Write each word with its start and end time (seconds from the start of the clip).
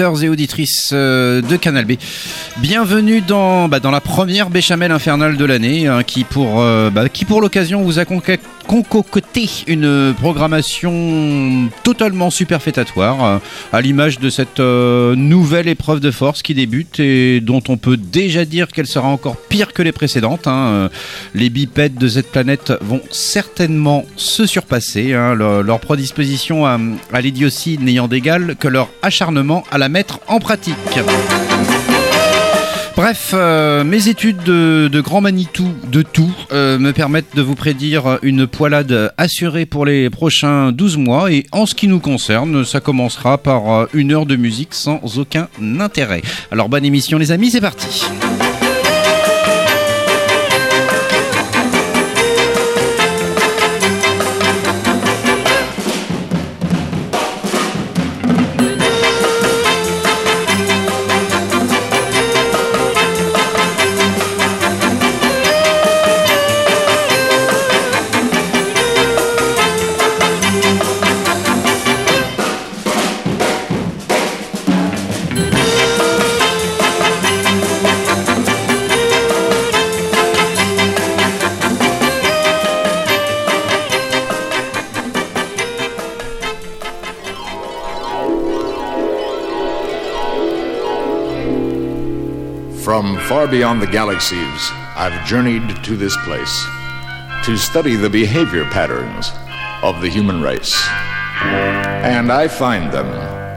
Et 0.00 0.30
auditrices 0.30 0.90
euh, 0.94 1.42
de 1.42 1.56
Canal 1.56 1.84
B. 1.84 1.92
Bienvenue 2.60 3.22
dans, 3.22 3.68
bah, 3.68 3.80
dans 3.80 3.90
la 3.90 4.02
première 4.02 4.50
béchamel 4.50 4.92
infernale 4.92 5.38
de 5.38 5.44
l'année, 5.46 5.86
hein, 5.86 6.02
qui 6.02 6.24
pour, 6.24 6.60
euh, 6.60 6.90
bah, 6.90 7.04
pour 7.26 7.40
l'occasion 7.40 7.82
vous 7.82 7.98
a 7.98 8.04
concocté 8.04 9.48
une 9.66 10.14
programmation 10.14 11.70
totalement 11.82 12.28
superfétatoire, 12.28 13.24
euh, 13.24 13.38
à 13.72 13.80
l'image 13.80 14.18
de 14.18 14.28
cette 14.28 14.60
euh, 14.60 15.16
nouvelle 15.16 15.68
épreuve 15.68 16.00
de 16.00 16.10
force 16.10 16.42
qui 16.42 16.52
débute 16.52 17.00
et 17.00 17.40
dont 17.40 17.62
on 17.68 17.78
peut 17.78 17.96
déjà 17.96 18.44
dire 18.44 18.68
qu'elle 18.68 18.86
sera 18.86 19.08
encore 19.08 19.38
pire 19.38 19.72
que 19.72 19.80
les 19.80 19.92
précédentes. 19.92 20.46
Hein. 20.46 20.90
Les 21.34 21.48
bipèdes 21.48 21.94
de 21.94 22.08
cette 22.08 22.30
planète 22.30 22.74
vont 22.82 23.00
certainement 23.10 24.04
se 24.16 24.44
surpasser, 24.44 25.14
hein, 25.14 25.34
leur, 25.34 25.62
leur, 25.62 25.80
prédisposition 25.80 26.66
à, 26.66 26.78
à 27.10 27.20
l'idiotie 27.22 27.78
n'ayant 27.80 28.06
d'égal 28.06 28.54
que 28.60 28.68
leur 28.68 28.90
acharnement 29.00 29.64
à 29.70 29.78
la 29.78 29.88
mettre 29.88 30.20
en 30.28 30.40
pratique. 30.40 30.76
Bref, 32.96 33.30
euh, 33.32 33.84
mes 33.84 34.08
études 34.08 34.42
de, 34.42 35.00
grand 35.00 35.20
Manitou 35.20 35.68
de 35.90 36.02
tout 36.02 36.34
euh, 36.52 36.78
me 36.78 36.92
permettent 36.92 37.34
de 37.34 37.42
vous 37.42 37.54
prédire 37.54 38.18
une 38.22 38.46
poilade 38.46 39.12
assurée 39.16 39.66
pour 39.66 39.86
les 39.86 40.10
prochains 40.10 40.72
12 40.72 40.96
mois 40.98 41.32
et 41.32 41.46
en 41.52 41.66
ce 41.66 41.74
qui 41.74 41.88
nous 41.88 42.00
concerne, 42.00 42.64
ça 42.64 42.80
commencera 42.80 43.38
par 43.38 43.72
euh, 43.72 43.86
une 43.94 44.12
heure 44.12 44.26
de 44.26 44.36
musique 44.36 44.74
sans 44.74 45.18
aucun 45.18 45.48
intérêt. 45.78 46.22
Alors 46.50 46.68
bonne 46.68 46.84
émission 46.84 47.18
les 47.18 47.32
amis, 47.32 47.50
c'est 47.50 47.60
parti. 47.60 48.04
Beyond 93.50 93.82
the 93.82 93.86
galaxies, 93.86 94.70
I've 94.94 95.26
journeyed 95.26 95.82
to 95.82 95.96
this 95.96 96.16
place 96.18 96.64
to 97.44 97.56
study 97.56 97.96
the 97.96 98.08
behavior 98.08 98.64
patterns 98.66 99.32
of 99.82 100.00
the 100.00 100.08
human 100.08 100.40
race. 100.40 100.80
And 101.42 102.30
I 102.30 102.46
find 102.46 102.92
them 102.92 103.06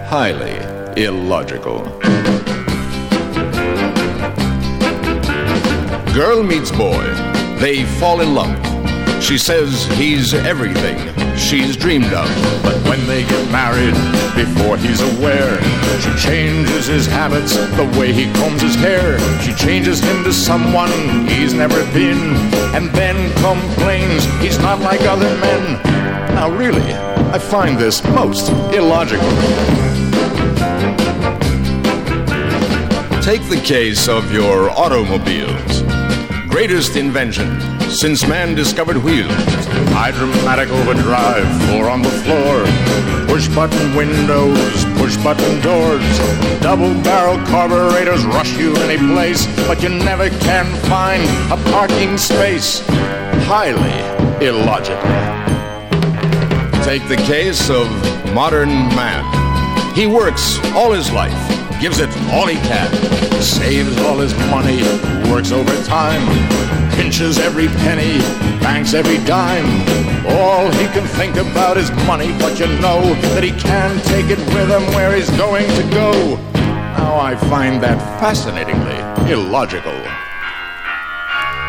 highly 0.08 0.58
illogical. 1.02 1.84
Girl 6.14 6.42
meets 6.42 6.72
boy. 6.72 7.04
They 7.60 7.84
fall 8.00 8.22
in 8.22 8.34
love. 8.34 9.24
She 9.24 9.38
says 9.38 9.86
he's 9.98 10.34
everything 10.34 11.13
she's 11.54 11.78
dreamed 11.78 12.12
of. 12.14 12.28
But 12.64 12.82
when 12.90 13.06
they 13.06 13.22
get 13.22 13.52
married, 13.52 13.94
before 14.34 14.76
he's 14.76 15.02
aware, 15.14 15.62
she 16.02 16.12
changes 16.18 16.88
his 16.88 17.06
habits, 17.06 17.56
the 17.78 17.86
way 18.00 18.12
he 18.12 18.26
combs 18.34 18.64
his 18.64 18.74
hair. 18.74 19.20
She 19.42 19.54
changes 19.54 20.00
him 20.00 20.24
to 20.24 20.34
someone 20.34 20.90
he's 21.28 21.54
never 21.54 21.84
been, 21.94 22.36
and 22.74 22.90
then 22.96 23.18
complains 23.44 24.26
he's 24.42 24.58
not 24.58 24.80
like 24.80 25.02
other 25.02 25.30
men. 25.38 25.80
Now, 26.34 26.50
really, 26.50 26.92
I 27.36 27.38
find 27.38 27.78
this 27.78 28.04
most 28.04 28.50
illogical. 28.74 29.30
Take 33.22 33.48
the 33.48 33.62
case 33.64 34.08
of 34.08 34.34
your 34.34 34.72
automobiles. 34.72 35.84
Greatest 36.50 36.96
invention 36.96 37.73
since 37.94 38.28
man 38.28 38.56
discovered 38.56 38.98
wheels. 38.98 39.32
Hydromatic 39.94 40.70
overdrive, 40.70 41.46
floor 41.64 41.90
on 41.90 42.02
the 42.02 42.10
floor. 42.10 42.66
Push 43.28 43.48
button 43.50 43.96
windows, 43.96 44.86
push 44.98 45.16
button 45.18 45.62
doors. 45.62 46.04
Double 46.60 46.94
barrel 47.04 47.38
carburetors 47.46 48.26
rush 48.26 48.58
you 48.58 48.76
any 48.78 48.98
place, 48.98 49.46
but 49.68 49.82
you 49.84 49.90
never 49.90 50.30
can 50.30 50.66
find 50.90 51.24
a 51.52 51.72
parking 51.72 52.18
space. 52.18 52.84
Highly 53.46 54.00
illogical. 54.46 54.98
Take 56.84 57.08
the 57.08 57.22
case 57.28 57.70
of 57.70 57.88
modern 58.34 58.70
man. 58.96 59.24
He 59.94 60.08
works 60.08 60.58
all 60.74 60.92
his 60.92 61.12
life, 61.12 61.38
gives 61.80 62.00
it 62.00 62.10
all 62.32 62.48
he 62.48 62.56
can, 62.56 62.92
saves 63.42 63.96
all 64.02 64.18
his 64.18 64.34
money, 64.50 64.82
works 65.30 65.52
overtime 65.52 66.83
pinches 66.96 67.38
every 67.40 67.68
penny, 67.68 68.20
banks 68.60 68.94
every 68.94 69.18
dime. 69.26 69.66
All 70.26 70.72
he 70.72 70.86
can 70.88 71.06
think 71.08 71.36
about 71.36 71.78
is 71.78 71.92
money, 72.08 72.32
but 72.40 72.60
you 72.60 72.68
know 72.80 73.02
that 73.34 73.44
he 73.44 73.52
can't 73.52 74.04
take 74.06 74.30
it 74.30 74.40
with 74.54 74.70
him 74.70 74.86
where 74.94 75.16
he's 75.16 75.30
going 75.32 75.68
to 75.68 75.84
go. 75.92 76.36
Now 76.98 77.18
I 77.20 77.36
find 77.36 77.82
that 77.84 77.98
fascinatingly 78.20 79.00
illogical. 79.32 80.00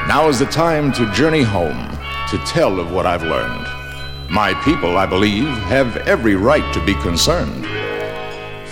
Now 0.06 0.28
is 0.28 0.38
the 0.38 0.46
time 0.46 0.92
to 0.92 1.10
journey 1.12 1.42
home, 1.42 1.88
to 2.30 2.38
tell 2.46 2.78
of 2.78 2.92
what 2.92 3.06
I've 3.06 3.22
learned. 3.22 3.66
My 4.30 4.54
people, 4.64 4.96
I 4.96 5.06
believe, 5.06 5.48
have 5.68 5.96
every 6.08 6.34
right 6.34 6.74
to 6.74 6.84
be 6.84 6.94
concerned. 7.02 7.64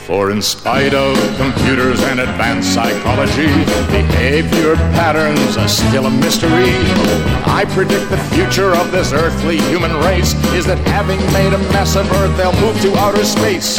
For 0.06 0.32
in 0.32 0.42
spite 0.42 0.94
of 0.94 1.16
computers 1.36 2.02
and 2.02 2.18
advanced 2.18 2.74
psychology, 2.74 3.46
behavior 3.86 4.74
patterns 4.98 5.56
are 5.56 5.68
still 5.68 6.06
a 6.06 6.10
mystery. 6.10 6.74
I 7.46 7.64
predict 7.68 8.10
the 8.10 8.18
future 8.34 8.74
of 8.74 8.90
this 8.90 9.12
earthly 9.12 9.58
human 9.70 9.94
race 9.98 10.34
is 10.54 10.66
that 10.66 10.78
having 10.88 11.20
made 11.32 11.52
a 11.52 11.58
mess 11.70 11.94
of 11.94 12.10
Earth, 12.10 12.36
they'll 12.36 12.60
move 12.60 12.80
to 12.82 12.96
outer 12.96 13.24
space. 13.24 13.78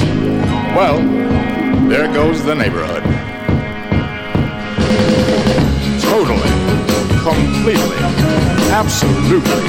Well, 0.73 1.01
there 1.89 2.07
goes 2.13 2.41
the 2.45 2.55
neighborhood. 2.55 3.03
Totally, 6.07 6.49
completely, 7.19 7.97
absolutely, 8.71 9.65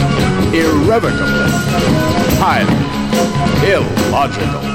irrevocably, 0.57 1.51
highly 2.39 2.95
illogical. 3.73 4.75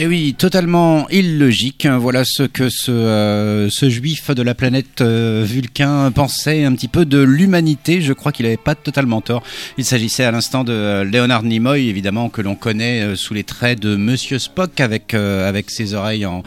Eh 0.00 0.06
oui, 0.06 0.36
totalement 0.38 1.08
illogique. 1.08 1.84
Voilà 1.84 2.22
ce 2.24 2.44
que 2.44 2.68
ce, 2.68 2.92
euh, 2.92 3.68
ce 3.68 3.90
juif 3.90 4.30
de 4.30 4.42
la 4.42 4.54
planète 4.54 5.00
euh, 5.00 5.44
Vulcain 5.44 6.12
pensait 6.12 6.62
un 6.62 6.72
petit 6.74 6.86
peu 6.86 7.04
de 7.04 7.18
l'humanité. 7.18 8.00
Je 8.00 8.12
crois 8.12 8.30
qu'il 8.30 8.44
n'avait 8.44 8.56
pas 8.56 8.76
totalement 8.76 9.20
tort. 9.22 9.42
Il 9.76 9.84
s'agissait 9.84 10.22
à 10.22 10.30
l'instant 10.30 10.62
de 10.62 10.72
euh, 10.72 11.02
Leonard 11.02 11.42
Nimoy, 11.42 11.88
évidemment, 11.88 12.28
que 12.28 12.42
l'on 12.42 12.54
connaît 12.54 13.16
sous 13.16 13.34
les 13.34 13.42
traits 13.42 13.80
de 13.80 13.96
Monsieur 13.96 14.38
Spock, 14.38 14.78
avec, 14.78 15.14
avec 15.14 15.68
ses 15.68 15.94
oreilles 15.94 16.26
en, 16.26 16.44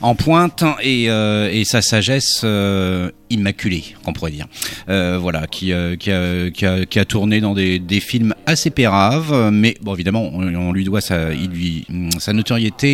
en 0.00 0.14
pointe 0.14 0.64
et, 0.82 1.04
et 1.04 1.64
sa 1.66 1.82
sagesse 1.82 2.46
immaculée, 3.30 3.84
on 4.06 4.14
pourrait 4.14 4.30
dire. 4.30 4.46
voilà, 4.86 5.46
qui, 5.46 5.72
qui, 5.98 6.10
a, 6.10 6.50
qui, 6.50 6.98
a, 6.98 7.04
tourné 7.04 7.42
dans 7.42 7.52
des, 7.52 7.78
des 7.78 8.00
films 8.00 8.34
assez 8.46 8.70
péraves, 8.70 9.50
mais 9.52 9.76
bon, 9.82 9.94
évidemment, 9.94 10.30
on, 10.32 10.72
lui 10.72 10.84
doit 10.84 11.00
il 11.10 11.50
lui, 11.50 11.86
sa 12.18 12.32
notoriété 12.32 12.93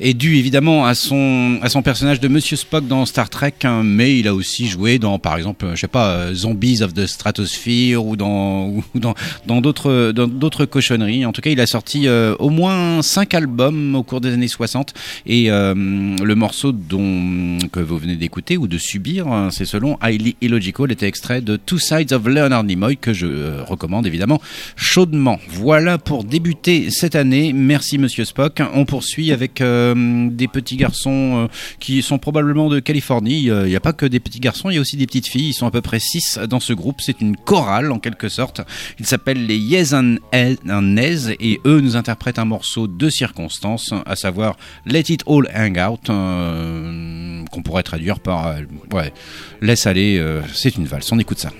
est 0.00 0.14
dû 0.14 0.36
évidemment 0.36 0.86
à 0.86 0.94
son, 0.94 1.58
à 1.62 1.68
son 1.68 1.82
personnage 1.82 2.20
de 2.20 2.28
Monsieur 2.28 2.56
Spock 2.56 2.86
dans 2.86 3.06
Star 3.06 3.30
Trek, 3.30 3.54
hein, 3.64 3.82
mais 3.84 4.18
il 4.18 4.28
a 4.28 4.34
aussi 4.34 4.66
joué 4.66 4.98
dans, 4.98 5.18
par 5.18 5.36
exemple, 5.36 5.66
je 5.74 5.80
sais 5.80 5.88
pas, 5.88 6.10
euh, 6.10 6.34
Zombies 6.34 6.82
of 6.82 6.94
the 6.94 7.06
Stratosphere 7.06 7.96
ou 7.96 8.16
dans, 8.16 8.68
ou 8.94 8.98
dans, 8.98 9.60
d'autres, 9.60 10.12
dans 10.12 10.26
d'autres 10.26 10.64
cochonneries. 10.64 11.24
En 11.24 11.32
tout 11.32 11.40
cas, 11.40 11.50
il 11.50 11.60
a 11.60 11.66
sorti 11.66 12.08
euh, 12.08 12.34
au 12.38 12.50
moins 12.50 13.02
5 13.02 13.34
albums 13.34 13.94
au 13.94 14.02
cours 14.02 14.20
des 14.20 14.32
années 14.32 14.48
60 14.48 14.94
et 15.26 15.50
euh, 15.50 15.74
le 15.74 16.34
morceau 16.34 16.72
dont, 16.72 17.58
que 17.70 17.80
vous 17.80 17.98
venez 17.98 18.16
d'écouter 18.16 18.56
ou 18.56 18.66
de 18.66 18.78
subir, 18.78 19.28
hein, 19.28 19.48
c'est 19.52 19.64
selon 19.64 19.98
Highly 20.00 20.36
Illogical, 20.40 20.90
était 20.90 21.06
extrait 21.06 21.40
de 21.40 21.56
Two 21.56 21.78
Sides 21.78 22.12
of 22.12 22.26
Leonard 22.26 22.64
Nimoy 22.64 22.96
que 22.96 23.12
je 23.12 23.60
recommande 23.62 24.06
évidemment 24.06 24.40
chaudement. 24.76 25.38
Voilà 25.48 25.98
pour 25.98 26.24
débuter 26.24 26.90
cette 26.90 27.14
année. 27.14 27.52
Merci 27.52 27.98
Monsieur 27.98 28.24
Spock. 28.24 28.60
On 28.74 28.84
poursuit 28.84 29.21
avec 29.30 29.60
euh, 29.60 30.28
des 30.30 30.48
petits 30.48 30.76
garçons 30.76 31.44
euh, 31.44 31.46
qui 31.78 32.02
sont 32.02 32.18
probablement 32.18 32.68
de 32.68 32.80
Californie. 32.80 33.42
Il 33.42 33.64
n'y 33.64 33.76
a 33.76 33.80
pas 33.80 33.92
que 33.92 34.06
des 34.06 34.20
petits 34.20 34.40
garçons, 34.40 34.70
il 34.70 34.74
y 34.74 34.78
a 34.78 34.80
aussi 34.80 34.96
des 34.96 35.06
petites 35.06 35.28
filles. 35.28 35.50
Ils 35.50 35.54
sont 35.54 35.66
à 35.66 35.70
peu 35.70 35.80
près 35.80 36.00
6 36.00 36.40
dans 36.48 36.60
ce 36.60 36.72
groupe. 36.72 37.00
C'est 37.00 37.20
une 37.20 37.36
chorale 37.36 37.92
en 37.92 37.98
quelque 37.98 38.28
sorte. 38.28 38.62
Ils 38.98 39.06
s'appellent 39.06 39.46
les 39.46 39.58
Yes 39.58 39.92
and 39.92 40.16
Nez 40.32 41.36
et 41.38 41.60
eux 41.66 41.80
nous 41.80 41.96
interprètent 41.96 42.38
un 42.38 42.44
morceau 42.44 42.86
de 42.88 43.10
circonstance, 43.10 43.92
à 44.06 44.16
savoir 44.16 44.56
Let 44.86 45.04
It 45.08 45.24
All 45.26 45.48
Hang 45.54 45.78
Out, 45.78 46.10
euh, 46.10 47.44
qu'on 47.50 47.62
pourrait 47.62 47.82
traduire 47.82 48.20
par 48.20 48.56
ouais, 48.92 49.12
laisse 49.60 49.86
aller, 49.86 50.22
c'est 50.54 50.76
une 50.76 50.86
valse. 50.86 51.12
On 51.12 51.18
écoute 51.18 51.38
ça. 51.38 51.50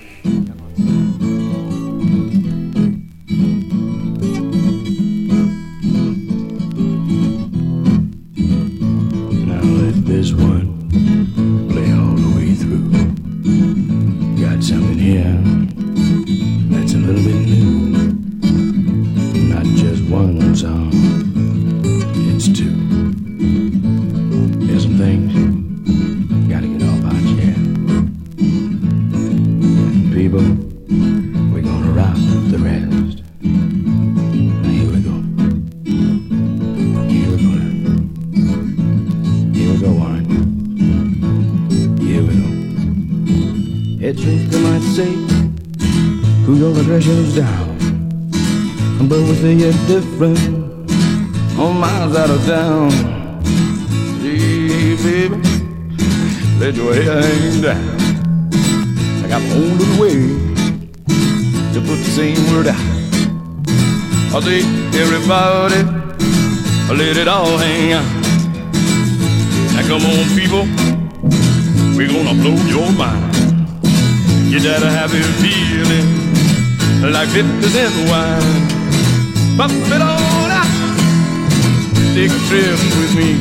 Down. 47.35 47.77
But 49.09 49.19
we 49.19 49.33
say 49.35 49.53
you're 49.53 49.73
different, 49.87 50.39
on 51.57 51.79
miles 51.79 52.15
out 52.15 52.29
of 52.29 52.45
town. 52.45 52.91
Hey, 54.21 54.95
baby, 55.01 55.41
let 56.59 56.75
your 56.75 56.93
hair 56.93 57.21
hang 57.21 57.61
down. 57.61 58.49
I 59.23 59.27
got 59.27 59.41
my 59.41 59.55
own 59.55 59.77
little 59.79 60.01
way 60.01 60.13
to 61.73 61.79
put 61.81 61.97
the 62.05 62.11
same 62.13 62.37
word 62.51 62.67
out. 62.67 62.93
I 64.35 64.39
say, 64.41 64.61
everybody, 65.01 65.81
let 66.93 67.17
it 67.17 67.27
all 67.27 67.57
hang 67.57 67.93
out. 67.93 68.23
Now 69.73 69.87
come 69.87 70.05
on, 70.05 70.25
people, 70.37 70.65
we're 71.97 72.07
gonna 72.07 72.39
blow 72.41 72.57
your 72.69 72.91
mind. 72.93 73.33
You 74.51 74.59
have 74.59 75.11
a 75.11 75.23
feeling 75.41 76.22
like 77.11 77.27
50 77.29 77.67
cent 77.67 77.93
wine. 78.09 78.63
Pump 79.57 79.73
on 79.91 80.01
out, 80.01 80.67
take 82.15 82.31
a 82.31 82.41
trip 82.47 82.79
with 82.95 83.13
me. 83.19 83.35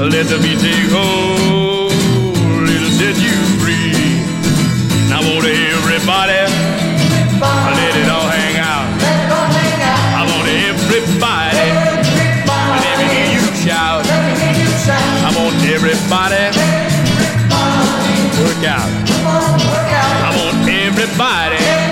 Let 0.00 0.26
the 0.26 0.38
beat 0.40 0.58
take 0.58 0.90
hold, 0.90 1.92
it'll 2.68 2.90
set 2.96 3.16
you 3.20 3.36
free. 3.60 3.92
Now, 5.10 5.20
I 5.20 5.28
want 5.28 5.44
everybody, 5.44 6.40
let 7.76 7.94
it 8.00 8.08
all 8.08 8.28
hang 8.32 8.56
out. 8.58 8.88
I 10.16 10.24
want 10.24 10.48
everybody, 10.48 11.68
let 12.82 12.94
me 12.98 13.06
hear 13.12 13.28
you 13.36 13.44
shout. 13.60 14.06
I 14.08 15.30
want 15.36 15.54
everybody 15.68 16.44
work 18.40 18.64
out. 18.64 18.90
I 20.24 20.30
want 20.36 20.68
everybody 20.68 21.58
let 21.60 21.91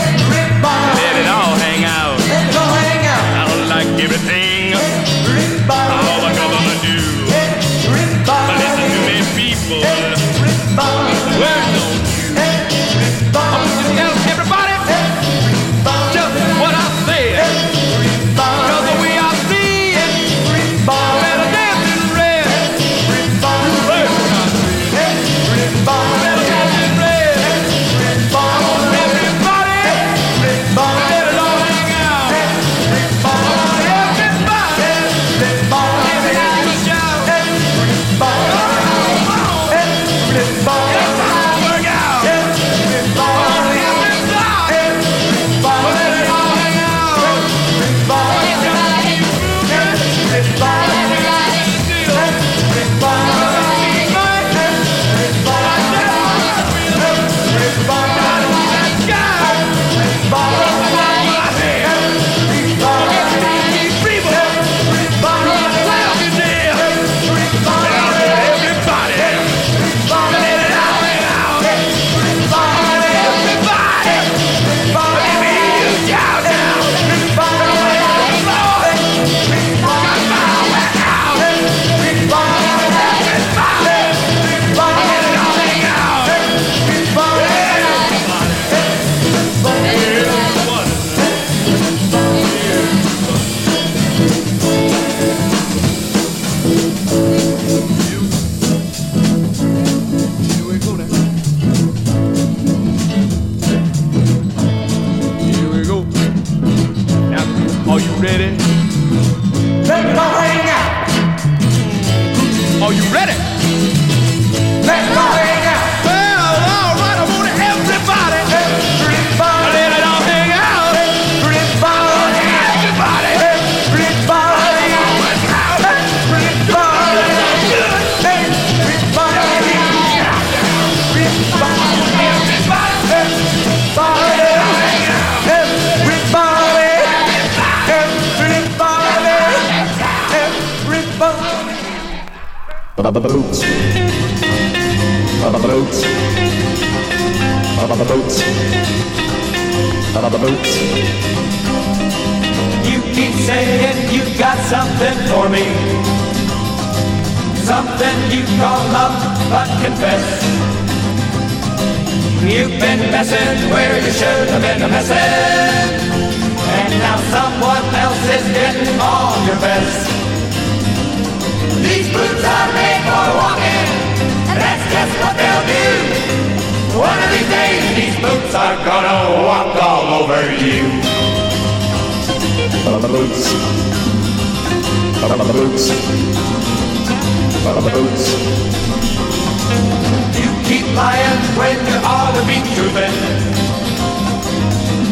You 190.35 190.51
keep 190.67 190.87
lying 190.99 191.41
when 191.55 191.79
you 191.87 191.99
ought 192.03 192.35
to 192.35 192.43
be 192.51 192.59
truthing. 192.75 193.15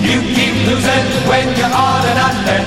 You 0.03 0.19
keep 0.35 0.55
losing 0.67 1.07
when 1.31 1.47
you 1.55 1.69
ought 1.71 2.03
to 2.03 2.13
not 2.19 2.37
bet. 2.47 2.67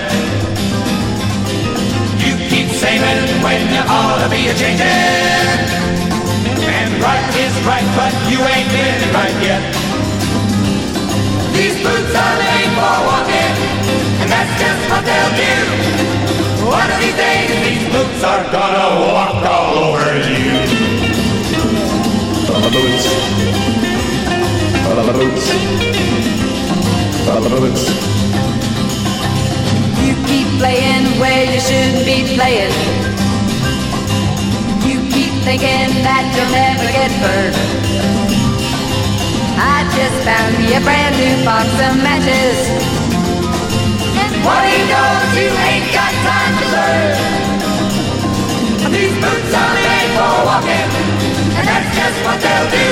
You 2.24 2.34
keep 2.48 2.70
saving 2.70 3.44
when 3.44 3.62
you 3.74 3.84
ought 3.88 4.24
to 4.24 4.30
be 4.30 4.48
a 4.48 4.54
changing. 4.56 4.88
And 6.72 6.92
right 7.04 7.28
is 7.36 7.56
right, 7.68 7.90
but 8.00 8.14
you 8.32 8.40
ain't 8.40 8.70
been 8.72 9.02
right 9.12 9.38
yet. 9.44 9.64
These 11.52 11.84
boots 11.84 12.16
are 12.16 12.38
made 12.40 12.72
for 12.78 12.98
walking, 13.08 13.71
that's 14.32 14.54
just 14.64 14.82
what 14.90 15.04
they'll 15.04 15.36
do. 15.36 15.56
One 16.64 16.88
of 16.88 17.00
these 17.04 17.18
days, 17.20 17.52
these 17.68 17.86
boots 17.92 18.24
are 18.24 18.44
gonna 18.48 18.88
walk 19.04 19.44
all 19.44 19.92
over 19.92 20.16
you. 20.24 20.56
Boots. 22.72 23.06
Boots. 25.12 25.48
Boots. 27.52 27.84
You 30.06 30.14
keep 30.30 30.48
playing 30.60 31.20
where 31.20 31.44
you 31.52 31.60
shouldn't 31.60 32.06
be 32.06 32.18
playing. 32.36 32.76
You 34.88 34.98
keep 35.12 35.34
thinking 35.44 35.92
that 36.08 36.24
you'll 36.34 36.54
never 36.56 36.88
get 36.96 37.12
burned. 37.20 37.58
I 39.60 39.84
just 39.98 40.18
found 40.24 40.58
me 40.58 40.76
a 40.76 40.82
brand 40.82 41.16
new 41.20 41.36
box 41.44 41.68
of 41.88 41.94
matches. 42.02 43.01
What 44.44 44.60
do 44.66 44.70
you 44.74 44.86
know? 44.90 45.12
You 45.38 45.50
ain't 45.70 45.88
got 45.94 46.12
time 46.26 46.54
to 46.58 46.66
learn. 46.74 47.14
These 48.92 49.16
boots 49.22 49.54
are 49.54 49.76
made 49.86 50.12
for 50.18 50.34
walking, 50.50 50.90
and 51.58 51.66
that's 51.70 51.90
just 51.96 52.18
what 52.26 52.42
they'll 52.42 52.70
do. 52.74 52.88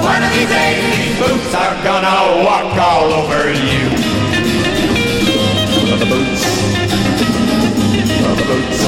One 0.00 0.22
of 0.22 0.32
these 0.32 0.48
days, 0.48 0.80
these 0.96 1.14
boots 1.20 1.54
are 1.54 1.76
gonna 1.84 2.42
walk 2.44 2.72
all 2.78 3.12
over 3.20 3.52
you. 3.52 3.90
Boots. 6.08 6.44
Boots. 8.48 8.86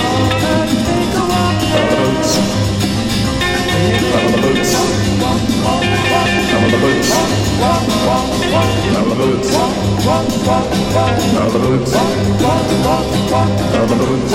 Boots. 4.41 4.73
Boots. 6.03 6.32
Now 6.63 6.69
the 6.69 6.79
boots. 6.79 7.11
Now 7.11 7.81
the 9.03 9.17
boots. 9.17 9.53
Now 9.53 10.23
the 11.49 11.59
boots. 11.59 11.93
Now 13.73 13.87
the 13.87 13.97
boots. 13.99 14.33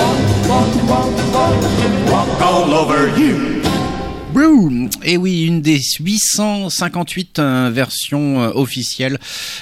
Walk 2.12 2.40
all 2.42 2.74
over 2.74 3.08
you. 3.18 3.57
Et 5.04 5.16
oui, 5.16 5.46
une 5.46 5.62
des 5.62 5.80
858 5.80 7.38
euh, 7.38 7.70
versions 7.72 8.42
euh, 8.42 8.50
officielles, 8.54 9.18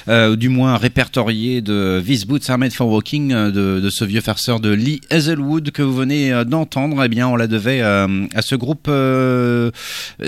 euh, 0.07 0.35
du 0.35 0.49
moins 0.49 0.77
répertoriées 0.77 1.61
de 1.61 2.03
These 2.05 2.25
Boots 2.25 2.49
Are 2.49 2.57
Made 2.57 2.73
for 2.73 2.87
Walking, 2.89 3.29
de, 3.29 3.89
ce 3.89 4.03
vieux 4.03 4.21
farceur 4.21 4.59
de 4.59 4.69
Lee 4.69 4.99
Hazelwood 5.09 5.71
que 5.71 5.81
vous 5.81 5.95
venez 5.95 6.43
d'entendre. 6.45 7.03
Eh 7.03 7.07
bien, 7.07 7.27
on 7.27 7.35
la 7.35 7.47
devait 7.47 7.81
à 7.81 8.07
ce 8.41 8.55
groupe, 8.55 8.89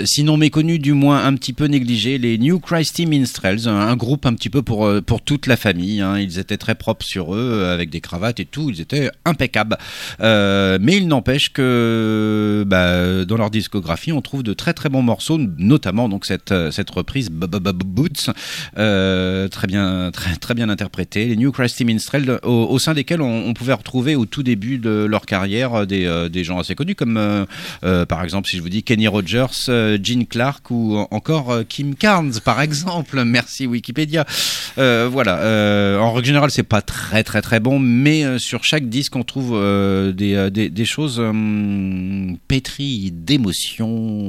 sinon 0.04 0.36
méconnu, 0.36 0.78
du 0.78 0.94
moins 0.94 1.24
un 1.24 1.34
petit 1.34 1.52
peu 1.52 1.66
négligé, 1.66 2.18
les 2.18 2.38
New 2.38 2.58
Christy 2.60 3.06
Minstrels, 3.06 3.68
un, 3.68 3.96
groupe 3.96 4.26
un 4.26 4.34
petit 4.34 4.50
peu 4.50 4.62
pour, 4.62 4.90
pour 5.02 5.22
toute 5.22 5.46
la 5.46 5.56
famille. 5.56 6.00
hein. 6.00 6.18
Ils 6.18 6.38
étaient 6.38 6.56
très 6.56 6.74
propres 6.74 7.04
sur 7.04 7.34
eux, 7.34 7.64
avec 7.64 7.90
des 7.90 8.00
cravates 8.00 8.40
et 8.40 8.46
tout. 8.46 8.70
Ils 8.70 8.80
étaient 8.80 9.10
impeccables. 9.24 9.76
Mais 10.20 10.96
il 10.96 11.06
n'empêche 11.08 11.52
que 11.52 12.64
bah, 12.66 13.24
dans 13.24 13.36
leur 13.36 13.50
discographie, 13.50 14.12
on 14.12 14.22
trouve 14.22 14.39
de 14.42 14.52
très 14.52 14.74
très 14.74 14.88
bons 14.88 15.02
morceaux, 15.02 15.38
notamment 15.58 16.08
donc 16.08 16.26
cette, 16.26 16.52
euh, 16.52 16.70
cette 16.70 16.90
reprise 16.90 17.30
Boots, 17.30 18.30
euh, 18.78 19.48
très 19.48 19.66
bien 19.66 20.10
très, 20.12 20.54
bien 20.54 20.68
interprétée. 20.68 21.26
Les 21.26 21.36
New 21.36 21.52
Christy 21.52 21.84
Minstrel, 21.84 22.38
au, 22.42 22.78
sein 22.78 22.94
desquels 22.94 23.22
on, 23.22 23.52
pouvait 23.54 23.72
retrouver 23.72 24.16
au 24.16 24.26
tout 24.26 24.42
début 24.42 24.78
de 24.78 25.06
leur 25.08 25.26
carrière 25.26 25.74
euh, 25.74 25.86
des, 25.86 26.28
des 26.30 26.44
gens 26.44 26.58
assez 26.58 26.74
connus, 26.74 26.94
comme 26.94 27.46
par 27.80 28.24
exemple 28.24 28.48
si 28.48 28.56
je 28.56 28.62
vous 28.62 28.68
dis 28.68 28.82
Kenny 28.82 29.08
Rogers, 29.08 29.46
Gene 30.02 30.26
Clark 30.26 30.70
ou 30.70 30.96
encore 31.10 31.60
Kim 31.68 31.94
Carnes 31.94 32.34
par 32.44 32.60
exemple. 32.60 33.22
Merci 33.30 33.66
Wikipédia. 33.66 34.24
Voilà. 34.76 36.00
En 36.00 36.12
règle 36.12 36.26
générale, 36.26 36.50
c'est 36.50 36.62
pas 36.62 36.82
très 36.82 37.22
très 37.24 37.42
très 37.42 37.60
bon, 37.60 37.78
mais 37.78 38.38
sur 38.38 38.64
chaque 38.64 38.88
disque, 38.88 39.16
on 39.16 39.22
trouve 39.22 39.52
des, 40.12 40.50
des, 40.50 40.84
choses 40.84 41.20
euh, 41.20 42.36
pétries 42.48 43.10
d'émotions 43.12 44.19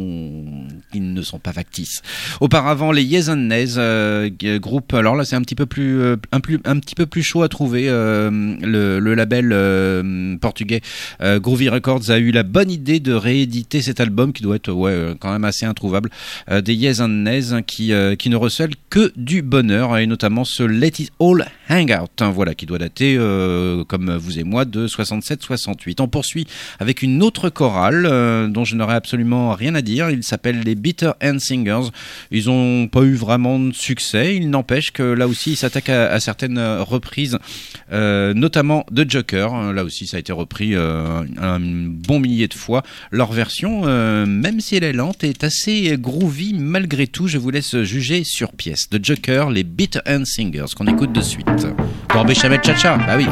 qui 0.91 0.99
ne 0.99 1.21
sont 1.21 1.39
pas 1.39 1.53
factices. 1.53 2.01
Auparavant, 2.39 2.91
les 2.91 3.05
Nays, 3.35 3.77
euh, 3.77 4.29
groupe. 4.59 4.93
Alors 4.93 5.15
là, 5.15 5.25
c'est 5.25 5.35
un 5.35 5.41
petit 5.41 5.55
peu 5.55 5.65
plus 5.65 6.01
euh, 6.01 6.15
un, 6.31 6.39
petit 6.39 6.95
peu 6.95 7.05
plus 7.05 7.23
chaud 7.23 7.43
à 7.43 7.49
trouver. 7.49 7.85
euh, 7.89 8.99
le, 8.99 9.15
label 9.15 9.51
euh, 9.51 10.37
portugais 10.37 10.81
Groovy 11.21 11.69
Records 11.69 12.09
a 12.09 12.17
eu 12.17 12.31
la 12.31 12.43
bonne 12.43 12.71
idée 12.71 12.99
de 12.99 13.13
rééditer 13.13 13.81
cet 13.81 13.99
album 13.99 14.31
qui 14.33 14.41
doit 14.41 14.55
être 14.55 14.71
ouais 14.71 15.15
quand 15.19 15.31
même 15.31 15.43
assez 15.43 15.65
introuvable 15.65 16.09
des 16.49 16.93
Nays 17.07 17.53
hein, 17.53 17.61
qui 17.61 17.91
qui 18.17 18.29
ne 18.29 18.35
recèlent 18.35 18.75
que 18.89 19.11
du 19.15 19.41
bonheur 19.41 19.97
et 19.97 20.07
notamment 20.07 20.45
ce 20.45 20.63
Let 20.63 20.93
It 20.99 21.11
All 21.19 21.45
Hang 21.69 21.97
Out, 22.01 22.21
hein, 22.21 22.31
voilà 22.31 22.55
qui 22.55 22.65
doit 22.65 22.77
dater 22.77 23.17
comme 23.87 24.15
vous 24.15 24.39
et 24.39 24.43
moi 24.43 24.65
de 24.65 24.87
67-68. 24.87 26.01
On 26.01 26.07
poursuit 26.07 26.47
avec 26.79 27.01
une 27.01 27.21
autre 27.21 27.49
chorale 27.49 28.51
dont 28.51 28.63
je 28.63 28.75
n'aurais 28.75 28.95
absolument 28.95 29.53
rien 29.53 29.75
à 29.75 29.80
dire. 29.81 30.09
Il 30.09 30.23
s'appelle 30.23 30.61
les 30.61 30.75
Bitter 30.75 31.11
End 31.23 31.39
Singers. 31.39 31.89
Ils 32.31 32.45
n'ont 32.45 32.87
pas 32.87 33.01
eu 33.01 33.15
vraiment 33.15 33.59
de 33.59 33.73
succès. 33.73 34.35
Il 34.35 34.49
n'empêche 34.49 34.91
que 34.91 35.03
là 35.03 35.27
aussi, 35.27 35.51
ils 35.51 35.57
s'attaquent 35.57 35.89
à, 35.89 36.19
certaines 36.19 36.59
reprises, 36.59 37.37
euh, 37.91 38.33
notamment 38.33 38.85
de 38.91 39.05
Joker. 39.07 39.73
Là 39.73 39.83
aussi, 39.83 40.07
ça 40.07 40.17
a 40.17 40.19
été 40.19 40.31
repris 40.31 40.75
euh, 40.75 41.23
un 41.37 41.59
bon 41.59 42.19
millier 42.19 42.47
de 42.47 42.53
fois. 42.53 42.83
Leur 43.11 43.31
version, 43.31 43.83
euh, 43.85 44.25
même 44.25 44.59
si 44.59 44.75
elle 44.75 44.83
est 44.83 44.93
lente, 44.93 45.23
est 45.23 45.43
assez 45.43 45.95
groovy 45.97 46.53
malgré 46.53 47.07
tout. 47.07 47.27
Je 47.27 47.37
vous 47.37 47.49
laisse 47.49 47.81
juger 47.83 48.23
sur 48.23 48.53
pièce. 48.53 48.89
De 48.89 49.03
Joker, 49.03 49.49
les 49.49 49.63
Bitter 49.63 49.99
End 50.07 50.23
Singers, 50.25 50.73
qu'on 50.75 50.87
écoute 50.87 51.13
de 51.13 51.21
suite. 51.21 51.47
Dans 52.13 52.25
Béchamel 52.25 52.61
Chacha, 52.63 52.97
bah 52.97 53.15
oui. 53.17 53.25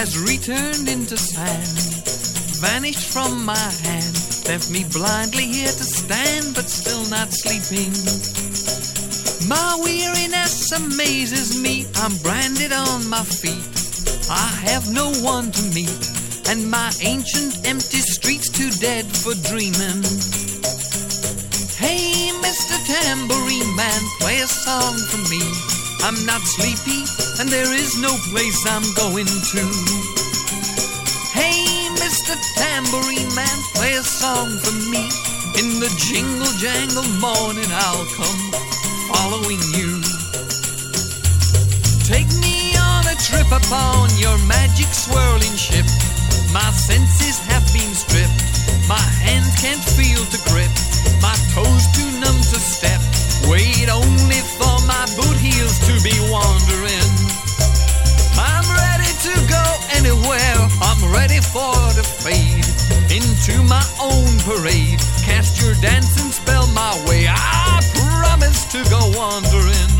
Has 0.00 0.16
returned 0.18 0.88
into 0.88 1.14
sand, 1.14 1.76
vanished 2.56 3.12
from 3.12 3.44
my 3.44 3.68
hand, 3.84 4.16
left 4.48 4.70
me 4.70 4.82
blindly 4.96 5.44
here 5.44 5.68
to 5.68 5.84
stand, 5.84 6.54
but 6.54 6.64
still 6.64 7.04
not 7.12 7.28
sleeping. 7.28 7.92
My 9.46 9.76
weariness 9.84 10.72
amazes 10.72 11.60
me, 11.60 11.84
I'm 11.96 12.16
branded 12.24 12.72
on 12.72 13.10
my 13.10 13.20
feet. 13.24 13.60
I 14.32 14.48
have 14.72 14.88
no 14.88 15.12
one 15.20 15.52
to 15.52 15.62
meet, 15.76 16.00
and 16.48 16.70
my 16.70 16.90
ancient 17.04 17.49
there 27.50 27.74
is 27.74 27.98
no 27.98 28.14
place 28.30 28.62
I'm 28.62 28.86
going 28.94 29.26
to. 29.26 29.62
Hey, 31.34 31.58
Mr. 31.98 32.38
Tambourine 32.54 33.34
Man, 33.34 33.58
play 33.74 33.94
a 33.98 34.06
song 34.06 34.54
for 34.62 34.74
me. 34.86 35.10
In 35.58 35.82
the 35.82 35.90
jingle 35.98 36.54
jangle 36.62 37.10
morning, 37.18 37.66
I'll 37.74 38.06
come 38.14 38.42
following 39.10 39.58
you. 39.74 39.98
Take 42.06 42.30
me 42.38 42.78
on 42.78 43.10
a 43.10 43.18
trip 43.18 43.50
upon 43.50 44.14
your 44.14 44.38
magic 44.46 44.86
swirling 44.94 45.56
ship. 45.58 45.86
My 46.54 46.70
senses 46.70 47.42
have 47.50 47.66
been 47.74 47.94
stripped. 47.98 48.46
My 48.86 49.02
hands 49.26 49.50
can't 49.58 49.82
feel 49.98 50.22
to 50.22 50.38
grip. 50.46 50.70
My 51.18 51.34
toes 51.50 51.84
too 51.98 52.10
numb 52.22 52.38
to 52.54 52.58
step. 52.62 53.02
Wait 53.50 53.90
only 53.90 54.38
for 54.54 54.76
my 54.86 55.02
boot 55.18 55.38
heels 55.42 55.82
to 55.90 55.98
be 56.06 56.14
wandering. 56.30 57.19
Anywhere. 60.30 60.68
I'm 60.82 61.00
ready 61.12 61.40
for 61.40 61.74
the 61.94 62.04
fade 62.04 62.66
into 63.10 63.62
my 63.62 63.82
own 64.00 64.30
parade. 64.46 64.98
Cast 65.22 65.60
your 65.62 65.74
dancing 65.80 66.30
spell 66.30 66.66
my 66.68 66.94
way. 67.08 67.26
I 67.28 67.80
promise 67.94 68.64
to 68.72 68.82
go 68.90 69.00
wandering. 69.16 69.90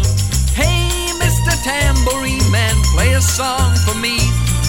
Hey, 0.54 1.10
Mr. 1.18 1.52
Tambourine 1.62 2.50
Man, 2.50 2.74
play 2.94 3.12
a 3.14 3.20
song 3.20 3.74
for 3.86 3.94
me. 3.98 4.18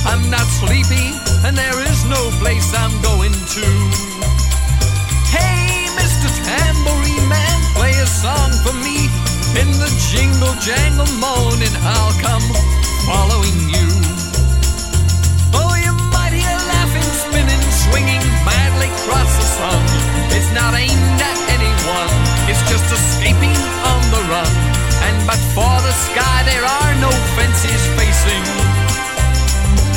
I'm 0.06 0.30
not 0.30 0.46
sleepy, 0.62 1.14
and 1.46 1.56
there 1.56 1.80
is 1.86 2.06
no 2.06 2.22
place 2.42 2.74
I'm 2.74 2.96
going 3.02 3.34
to. 3.34 3.68
Hey, 5.30 5.88
Mr. 5.94 6.30
Tambourine 6.42 7.28
Man, 7.30 7.58
play 7.76 7.94
a 8.02 8.08
song 8.08 8.52
for 8.66 8.74
me. 8.74 9.10
In 9.60 9.70
the 9.78 9.92
jingle 10.10 10.56
jangle 10.64 11.12
morning, 11.20 11.74
I'll 11.84 12.16
come 12.22 12.46
following 13.06 13.70
you. 13.70 14.11
Swinging 17.88 18.22
madly 18.46 18.90
across 19.02 19.32
the 19.38 19.48
sun. 19.58 19.84
It's 20.36 20.52
not 20.54 20.74
aimed 20.78 21.20
at 21.22 21.40
anyone, 21.58 22.14
it's 22.46 22.62
just 22.70 22.86
escaping 22.92 23.58
on 23.90 24.02
the 24.14 24.22
run. 24.30 24.54
And 25.08 25.18
but 25.26 25.42
for 25.56 25.76
the 25.82 25.96
sky, 26.10 26.46
there 26.46 26.66
are 26.66 26.94
no 27.02 27.12
fences 27.34 27.82
facing. 27.98 28.46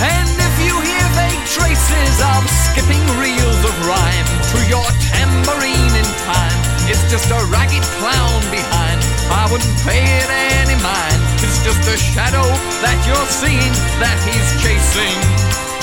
And 0.01 0.33
if 0.33 0.55
you 0.65 0.75
hear 0.81 1.05
vague 1.15 1.45
traces 1.47 2.17
of 2.35 2.43
skipping 2.73 3.05
reels 3.21 3.61
of 3.69 3.75
rhyme 3.85 4.31
to 4.53 4.59
your 4.67 4.89
tambourine 5.13 5.95
in 5.95 6.09
time, 6.25 6.59
it's 6.89 7.05
just 7.11 7.31
a 7.31 7.41
ragged 7.53 7.85
clown 8.01 8.41
behind. 8.51 9.01
I 9.29 9.49
wouldn't 9.51 9.77
pay 9.85 10.05
it 10.05 10.31
any 10.61 10.77
mind. 10.83 11.21
It's 11.45 11.63
just 11.65 11.85
a 11.89 11.97
shadow 11.97 12.45
that 12.85 12.99
you're 13.09 13.31
seeing 13.31 13.73
that 14.01 14.19
he's 14.25 14.49
chasing. 14.61 15.74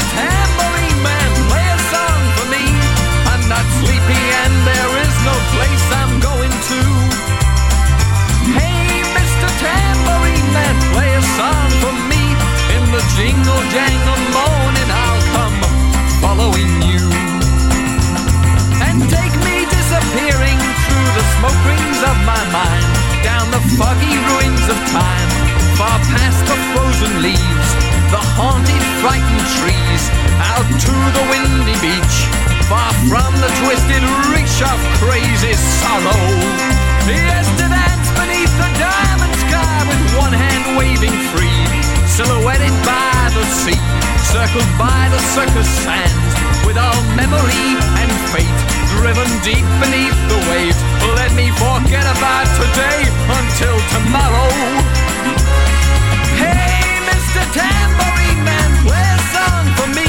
Tambourine 0.00 1.00
Man, 1.02 1.30
play 1.48 1.66
a 1.66 1.80
song 1.92 2.20
for 2.36 2.46
me. 2.52 2.64
I'm 3.32 3.44
not 3.48 3.64
sleepy 3.80 4.22
and 4.44 4.54
there 4.68 4.92
is 5.04 5.14
no 5.24 5.36
place 5.54 5.86
I'm 6.00 6.14
going 6.20 6.54
to. 6.70 6.80
Hey, 8.56 9.02
Mr. 9.16 9.48
Tambourine 9.62 10.50
Man, 10.52 10.76
play 10.92 11.10
a 11.16 11.24
song 11.38 11.68
for 11.82 11.94
me. 12.10 12.22
In 12.76 12.84
the 12.92 13.02
jingle 13.16 13.62
jangle 13.72 14.22
morning, 14.36 14.88
I'll 14.92 15.24
come 15.34 15.58
following 16.20 16.72
you. 16.84 17.04
And 18.86 19.00
take 19.08 19.34
me 19.46 19.56
disappearing 19.66 20.58
through 20.84 21.08
the 21.16 21.24
smoke 21.40 21.60
rings 21.64 22.00
of 22.04 22.16
my 22.28 22.42
mind, 22.52 22.86
down 23.24 23.46
the 23.50 23.62
foggy 23.80 24.16
ruins 24.28 24.66
of 24.68 24.78
time, 24.92 25.30
far 25.80 25.98
past 26.12 26.40
the 26.46 26.58
frozen 26.72 27.22
leaves, 27.22 27.70
the 28.10 28.22
haunted, 28.38 28.84
frightened 29.02 29.46
trees, 29.58 30.02
out 30.38 30.66
to 30.66 30.94
the 31.16 31.24
windy 31.30 31.76
beach, 31.82 32.16
far 32.70 32.92
from 33.10 33.32
the 33.42 33.50
twisted 33.62 34.04
reach 34.30 34.58
of 34.62 34.78
crazy 35.02 35.54
sorrow. 35.54 36.22
Yes, 37.06 37.46
to 37.58 37.66
dance 37.66 38.08
beneath 38.14 38.54
the 38.58 38.70
diamond 38.78 39.34
sky 39.46 39.78
with 39.90 40.02
one 40.18 40.34
hand 40.34 40.78
waving 40.78 41.16
free, 41.34 41.62
silhouetted 42.06 42.74
by 42.86 43.30
the 43.34 43.44
sea, 43.50 43.82
circled 44.22 44.70
by 44.78 45.10
the 45.10 45.20
circus 45.34 45.68
sands, 45.82 46.32
with 46.66 46.78
all 46.78 47.02
memory 47.18 47.78
and 47.98 48.10
fate 48.30 48.60
driven 48.98 49.28
deep 49.42 49.66
beneath 49.82 50.18
the 50.30 50.40
waves. 50.50 50.78
Let 51.14 51.34
me 51.34 51.50
forget 51.58 52.06
about 52.06 52.46
today 52.54 53.06
until 53.34 53.76
tomorrow. 53.94 55.75
Tambourine 57.56 58.44
Man, 58.44 58.70
play 58.86 59.06
a 59.16 59.20
song 59.32 59.64
for 59.78 59.88
me. 59.96 60.08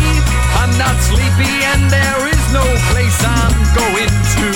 I'm 0.60 0.73
not 0.77 0.95
sleepy 1.01 1.53
and 1.71 1.89
there 1.89 2.21
is 2.27 2.43
no 2.51 2.65
place 2.91 3.19
I'm 3.23 3.55
going 3.79 4.13
to. 4.36 4.47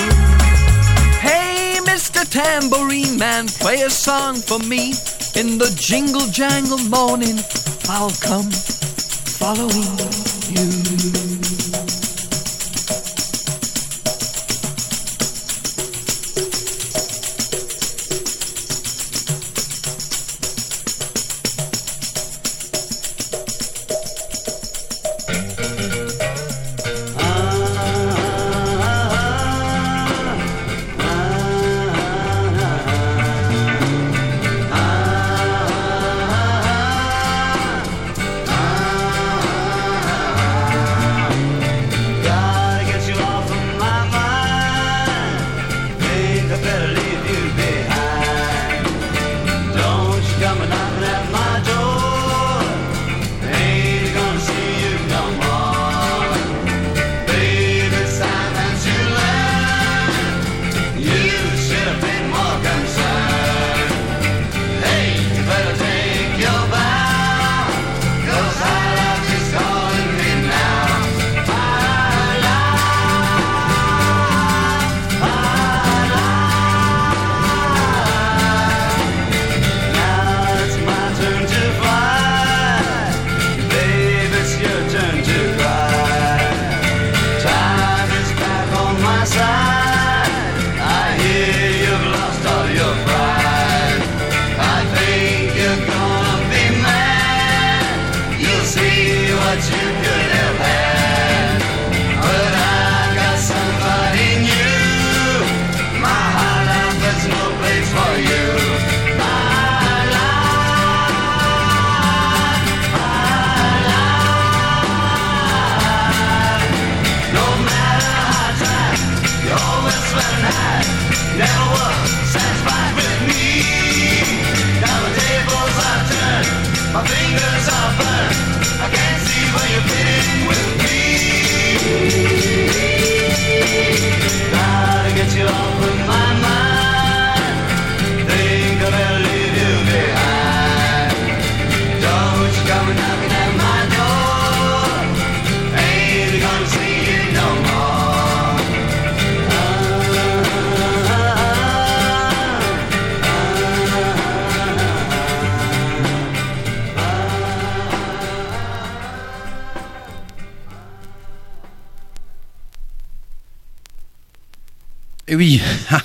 Hey, 1.20 1.80
Mr. 1.86 2.28
Tambourine 2.30 3.18
Man, 3.18 3.48
play 3.48 3.82
a 3.82 3.90
song 3.90 4.36
for 4.36 4.60
me. 4.60 4.94
In 5.36 5.58
the 5.58 5.72
jingle 5.80 6.28
jangle 6.28 6.84
morning, 6.90 7.40
I'll 7.88 8.12
come 8.20 8.52
following 8.52 9.98
you. 10.52 11.21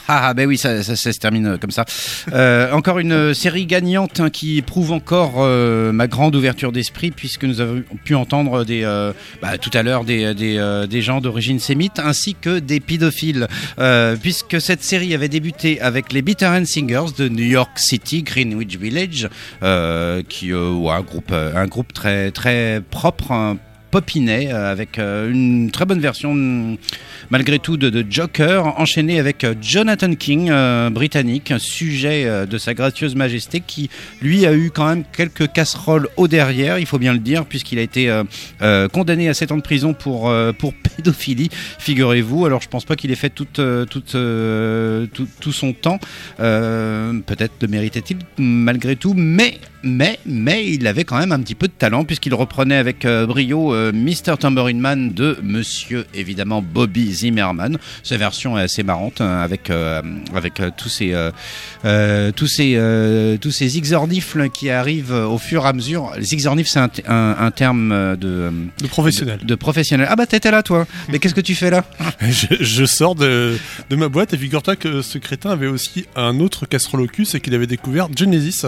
Ah 0.08 0.34
ben 0.34 0.46
oui, 0.46 0.56
ça, 0.58 0.82
ça, 0.82 0.96
se 0.96 1.18
termine 1.18 1.58
comme 1.58 1.70
ça. 1.70 1.84
Euh, 2.32 2.72
encore 2.72 2.98
une 2.98 3.34
série 3.34 3.66
gagnante 3.66 4.20
hein, 4.20 4.30
qui 4.30 4.62
prouve 4.62 4.92
encore 4.92 5.34
euh, 5.38 5.92
ma 5.92 6.06
grande 6.06 6.34
ouverture 6.36 6.72
d'esprit, 6.72 7.10
puisque 7.10 7.44
nous 7.44 7.60
avons 7.60 7.82
pu 8.04 8.14
entendre 8.14 8.64
des, 8.64 8.82
euh, 8.84 9.12
bah, 9.42 9.58
tout 9.58 9.70
à 9.74 9.82
l'heure 9.82 10.04
des, 10.04 10.34
des, 10.34 10.56
euh, 10.58 10.86
des 10.86 11.02
gens 11.02 11.20
d'origine 11.20 11.58
sémite 11.58 11.98
ainsi 11.98 12.34
que 12.34 12.58
des 12.58 12.80
pédophiles, 12.80 13.48
Euh, 13.78 14.16
puisque 14.16 14.60
cette 14.60 14.82
série 14.82 15.14
avait 15.14 15.28
débuté 15.28 15.80
avec 15.80 16.12
les 16.12 16.22
Bitter 16.22 16.46
End 16.46 16.64
Singers 16.64 17.12
de 17.16 17.28
New 17.28 17.44
York 17.44 17.78
City, 17.78 18.22
Greenwich 18.22 18.76
Village, 18.78 19.28
euh, 19.62 20.22
qui 20.28 20.52
euh, 20.52 20.70
ouais, 20.70 20.92
un 20.92 21.02
groupe, 21.02 21.30
euh, 21.32 21.54
un 21.54 21.66
groupe 21.66 21.92
très 21.92 22.30
très 22.30 22.82
propre. 22.90 23.32
un 23.32 23.58
Euh, 23.96 24.70
avec 24.72 24.98
euh, 24.98 25.30
une 25.30 25.70
très 25.70 25.86
bonne 25.86 26.00
version 26.00 26.34
mm, 26.34 26.76
malgré 27.30 27.58
tout 27.58 27.78
de, 27.78 28.04
Joker 28.08 28.78
enchaîné 28.78 29.18
avec 29.18 29.42
euh, 29.42 29.54
Jonathan 29.60 30.14
King 30.14 30.50
britannique 30.90 31.54
sujet 31.58 32.46
de 32.46 32.58
sa 32.58 32.74
gracieuse 32.74 33.14
majesté 33.14 33.60
qui 33.60 33.88
lui 34.20 34.44
a 34.44 34.52
eu 34.54 34.70
quand 34.70 34.86
même 34.86 35.04
quelques 35.16 35.50
casseroles 35.50 36.08
au 36.16 36.28
derrière 36.28 36.78
il 36.78 36.86
faut 36.86 36.98
bien 36.98 37.14
le 37.14 37.18
dire 37.18 37.46
puisqu'il 37.46 37.78
a 37.78 37.82
été 37.82 38.12
condamné 38.92 39.28
à 39.28 39.34
7 39.34 39.52
ans 39.52 39.56
de 39.56 39.62
prison 39.62 39.94
pour, 39.94 40.32
pour 40.58 40.74
pédophilie 40.96 41.48
figurez-vous. 41.78 42.44
Alors 42.46 42.60
je 42.60 42.68
pense 42.68 42.84
pas 42.84 42.96
qu'il 42.96 43.10
ait 43.10 43.16
fait 43.16 43.30
tout, 43.30 43.46
tout 43.54 45.52
son 45.52 45.72
temps. 45.72 45.98
Peut-être 46.36 47.52
le 47.62 47.68
méritait-il 47.68 48.18
malgré 48.38 48.96
tout 48.96 49.14
mais 49.16 49.58
mais, 49.82 50.18
mais 50.26 50.66
il 50.66 50.86
avait 50.86 51.04
quand 51.04 51.18
même 51.18 51.32
un 51.32 51.40
petit 51.40 51.54
peu 51.54 51.68
de 51.68 51.72
talent 51.72 52.04
puisqu'il 52.04 52.34
reprenait 52.34 52.76
avec 52.76 53.04
euh, 53.04 53.26
brio 53.26 53.74
euh, 53.74 53.92
Mr. 53.92 54.36
Tambourine 54.38 54.80
Man 54.80 55.12
de 55.12 55.36
Monsieur 55.42 56.06
évidemment 56.14 56.62
Bobby 56.62 57.12
Zimmerman. 57.12 57.78
Sa 58.02 58.16
version 58.16 58.58
est 58.58 58.62
assez 58.62 58.82
marrante 58.82 59.20
hein, 59.20 59.40
avec 59.42 59.70
euh, 59.70 60.02
avec 60.34 60.60
euh, 60.60 60.70
tous 60.76 60.88
ces 60.88 61.12
euh, 61.12 61.30
euh, 61.84 62.32
tous 62.32 62.46
ces 62.46 62.74
euh, 62.76 63.36
tous 63.38 63.50
ces 63.50 63.68
qui 64.52 64.70
arrivent 64.70 65.12
au 65.12 65.38
fur 65.38 65.64
et 65.64 65.68
à 65.68 65.72
mesure. 65.72 66.12
Les 66.16 66.24
zigzornifles 66.24 66.68
c'est 66.70 66.78
un, 66.80 66.90
un, 67.08 67.36
un 67.46 67.50
terme 67.50 68.16
de 68.16 68.50
De 68.82 68.86
professionnel. 68.88 69.38
de, 69.40 69.44
de 69.46 69.54
professionnel. 69.54 70.06
Ah 70.10 70.16
bah 70.16 70.26
t'étais 70.26 70.50
là 70.50 70.62
toi. 70.62 70.86
Mais 71.08 71.18
qu'est-ce 71.18 71.34
que 71.34 71.40
tu 71.40 71.54
fais 71.54 71.70
là? 71.70 71.84
Je, 72.28 72.46
je 72.60 72.84
sors 72.84 73.14
de, 73.14 73.56
de 73.90 73.96
ma 73.96 74.08
boîte 74.08 74.34
et 74.34 74.38
figure-toi 74.38 74.76
que 74.76 75.02
ce 75.02 75.18
crétin 75.18 75.50
avait 75.50 75.66
aussi 75.66 76.06
un 76.16 76.40
autre 76.40 76.66
castrolocus 76.66 77.34
et 77.34 77.40
qu'il 77.40 77.54
avait 77.54 77.66
découvert 77.66 78.08
Genesis. 78.16 78.62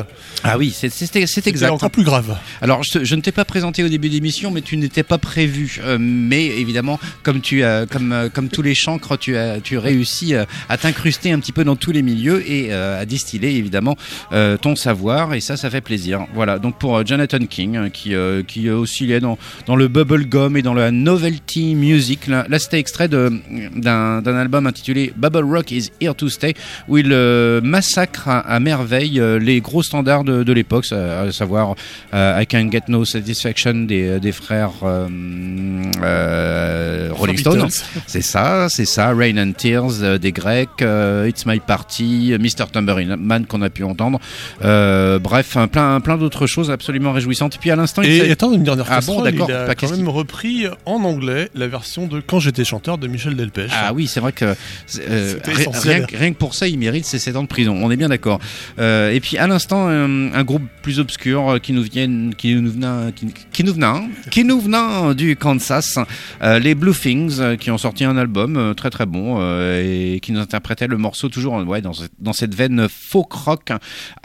Ah 0.45 0.59
oui, 0.59 0.71
c'est- 0.75 0.89
c'était 1.07 1.27
c'est 1.27 1.35
C'était 1.35 1.51
exact. 1.51 1.71
encore 1.71 1.91
plus 1.91 2.03
grave. 2.05 2.37
Alors, 2.61 2.83
je, 2.83 3.15
ne 3.15 3.21
t'ai 3.21 3.33
pas 3.33 3.45
présenté 3.45 3.85
au 3.85 3.89
début 3.89 4.09
de 4.09 4.15
l'émission, 4.15 4.51
mais 4.51 4.61
tu 4.61 4.77
n'étais 4.77 5.03
pas 5.03 5.19
prévu. 5.19 5.81
Euh, 5.83 5.97
mais 6.01 6.47
évidemment, 6.47 6.99
comme 7.23 7.41
tu 7.41 7.63
as, 7.63 7.87
comme 7.87 8.13
euh, 8.13 8.29
comme 8.29 8.49
tous 8.49 8.63
les 8.63 8.75
chancres, 8.75 9.17
tu 9.17 9.37
as, 9.37 9.61
tu 9.61 9.79
réussis 9.79 10.35
euh, 10.35 10.45
à 10.69 10.77
t'incruster 10.77 11.31
un 11.33 11.39
petit 11.39 11.53
peu 11.53 11.65
dans 11.65 11.77
tous 11.77 11.93
les 11.93 12.03
milieux 12.03 12.43
et 12.51 12.69
euh, 12.73 13.01
à 13.01 13.05
distiller 13.05 13.57
évidemment 13.57 13.97
euh, 14.33 14.57
ton 14.57 14.75
savoir. 14.77 15.35
Et 15.35 15.41
ça, 15.41 15.57
ça 15.57 15.71
fait 15.71 15.81
plaisir. 15.81 16.27
Voilà. 16.35 16.59
Donc 16.59 16.79
pour 16.79 17.07
Jonathan 17.07 17.39
King, 17.39 17.77
hein, 17.77 17.91
qui 17.91 18.15
qui 18.47 18.69
oscillait 18.69 19.21
dans 19.21 19.39
dans 19.67 19.77
le 19.77 19.89
bubblegum 19.89 20.57
et 20.57 20.63
dans 20.63 20.75
la 20.75 20.91
novelty 20.91 21.75
music. 21.75 22.27
Là, 22.27 22.47
là, 22.49 22.59
c'était 22.59 22.79
extrait 22.79 23.09
d'un 23.09 23.31
d'un 23.77 24.37
album 24.37 24.67
intitulé 24.67 25.13
Bubble 25.17 25.45
Rock 25.45 25.71
is 25.71 25.91
Here 26.01 26.15
to 26.15 26.29
Stay, 26.29 26.55
où 26.89 26.99
il 26.99 27.09
massacre 27.63 28.29
à, 28.29 28.41
à 28.41 28.61
merveille 28.61 29.23
les 29.41 29.61
gros 29.61 29.83
standards 29.83 30.25
de, 30.25 30.43
de 30.43 30.53
l'époque, 30.53 30.87
à, 30.93 31.21
à 31.23 31.33
savoir 31.33 31.75
euh, 32.15 32.39
I 32.41 32.47
Can 32.47 32.71
Get 32.71 32.83
No 32.89 33.05
Satisfaction 33.05 33.75
des, 33.75 34.21
des 34.21 34.33
frères 34.33 34.71
euh, 34.85 35.09
euh, 36.03 37.09
Rolling 37.13 37.37
Stones. 37.39 37.69
C'est 38.07 38.23
ça, 38.23 38.67
c'est 38.71 38.85
ça. 38.85 39.13
Rain 39.15 39.37
and 39.39 39.53
Tears 39.53 40.03
euh, 40.03 40.19
des 40.19 40.33
Grecs, 40.33 40.69
euh, 40.83 41.29
It's 41.29 41.45
My 41.47 41.61
Party, 41.61 42.33
euh, 42.33 42.39
Mr. 42.39 42.67
Tambourine 42.73 43.17
Man 43.17 43.47
qu'on 43.47 43.63
a 43.63 43.71
pu 43.71 43.85
entendre. 43.85 44.19
Euh, 44.65 45.19
bref, 45.19 45.57
un 45.57 45.69
plein, 45.69 46.01
plein 46.01 46.17
d'autres 46.17 46.47
choses 46.47 46.71
absolument 46.71 47.13
réjouissantes. 47.13 47.57
Et 47.57 47.59
puis 47.59 47.71
à 47.71 47.77
l'instant, 47.77 48.03
il 48.03 48.11
Et 48.11 48.31
attends, 48.31 48.53
une 48.53 48.65
dernière 48.65 48.87
Ah 48.89 49.01
bon, 49.01 49.23
d'accord, 49.23 49.49
il 49.51 49.55
a 49.55 49.75
quand 49.75 49.91
même 49.91 50.09
repris 50.09 50.67
en 50.87 51.03
anglais 51.05 51.49
la 51.55 51.67
version 51.67 52.07
de 52.07 52.21
Quand 52.21 52.41
j'étais 52.41 52.65
chanteur 52.65 52.99
de 52.99 53.07
Michel 53.07 53.35
Delpech. 53.37 53.71
Ah 53.75 53.93
oui, 53.95 54.07
c'est 54.07 54.21
vrai 54.21 54.33
que 54.33 54.45
euh, 54.45 55.35
rien, 55.45 56.01
que- 56.05 56.17
rien 56.17 56.33
que 56.33 56.39
pour 56.39 56.55
ça, 56.55 56.67
il 56.69 56.79
mérite 56.79 57.05
ses 57.05 57.19
7 57.19 57.37
ans 57.37 57.43
de 57.43 57.49
prison. 57.49 57.77
On 57.81 57.91
est 57.91 57.97
bien 57.97 58.09
d'accord. 58.09 58.39
Euh, 58.79 59.11
et 59.13 59.21
puis 59.21 59.37
à 59.39 59.47
l'instant, 59.47 59.87
un, 59.89 60.33
un 60.33 60.45
groupe 60.45 60.63
plus 60.79 61.01
obscur 61.01 61.49
euh, 61.49 61.59
qui 61.59 61.73
nous 61.73 61.83
viennent, 61.83 62.35
qui 62.37 62.55
nous 62.55 62.71
venait, 62.71 63.13
qui, 63.53 63.65
nous 63.65 63.73
venait, 63.73 64.09
qui 64.31 64.45
nous 64.45 64.61
venait 64.61 65.15
du 65.15 65.37
Kansas, 65.37 65.99
euh, 66.43 66.59
les 66.59 66.75
Blue 66.75 66.95
Things, 66.95 67.39
euh, 67.41 67.57
qui 67.57 67.71
ont 67.71 67.79
sorti 67.79 68.05
un 68.05 68.17
album 68.17 68.75
très 68.77 68.91
très 68.91 69.07
bon 69.07 69.39
et 69.41 70.21
qui 70.21 70.33
nous 70.33 70.41
interprétaient 70.41 70.87
le 70.87 70.97
morceau 70.97 71.29
toujours 71.29 71.55
ouais, 71.67 71.81
dans, 71.81 71.93
dans 72.19 72.33
cette 72.33 72.55
veine 72.55 72.89
folk 72.89 73.33
rock, 73.33 73.73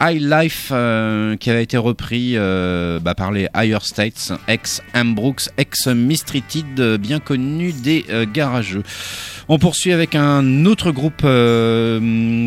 High 0.00 0.20
Life, 0.20 0.68
qui 0.68 1.50
avait 1.50 1.62
été 1.62 1.76
repris 1.76 2.36
bah, 2.36 3.14
par 3.14 3.32
les 3.32 3.48
Higher 3.54 3.78
States, 3.82 4.32
ex 4.48 4.82
Ambrooks, 4.94 5.48
ex 5.58 5.86
Mistreated, 5.86 6.98
bien 7.00 7.20
connu 7.20 7.72
des 7.72 8.04
garageux. 8.32 8.82
On 9.48 9.58
poursuit 9.58 9.92
avec 9.92 10.14
un 10.14 10.64
autre 10.64 10.90
groupe 10.90 11.22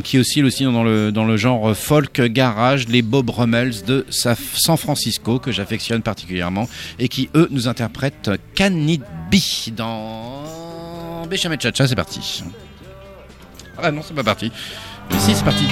qui 0.04 0.20
oscille 0.20 0.46
aussi 0.46 0.64
dans 0.64 0.84
le, 0.84 1.12
dans 1.12 1.26
le 1.26 1.38
genre 1.38 1.76
folk 1.76 2.22
garage, 2.22 2.88
les 2.88 3.02
Bob 3.02 3.30
Rummels 3.30 3.84
de 3.86 3.97
Sa- 4.10 4.36
San 4.36 4.78
Francisco, 4.78 5.40
que 5.40 5.52
j'affectionne 5.52 6.02
particulièrement, 6.02 6.68
et 7.00 7.08
qui, 7.08 7.30
eux, 7.36 7.48
nous 7.52 7.68
interprètent 7.68 8.32
Can 8.58 8.74
It 8.88 9.02
Be 9.32 9.72
dans 9.76 11.26
Béchamet 11.30 11.58
Chacha, 11.60 11.88
c'est 11.88 11.96
parti. 11.96 12.44
Ah 13.82 13.92
non, 13.92 14.02
c'est 14.06 14.14
pas 14.16 14.24
parti. 14.24 14.52
Mais 15.12 15.20
si, 15.20 15.36
c'est 15.36 15.44
parti. 15.44 15.66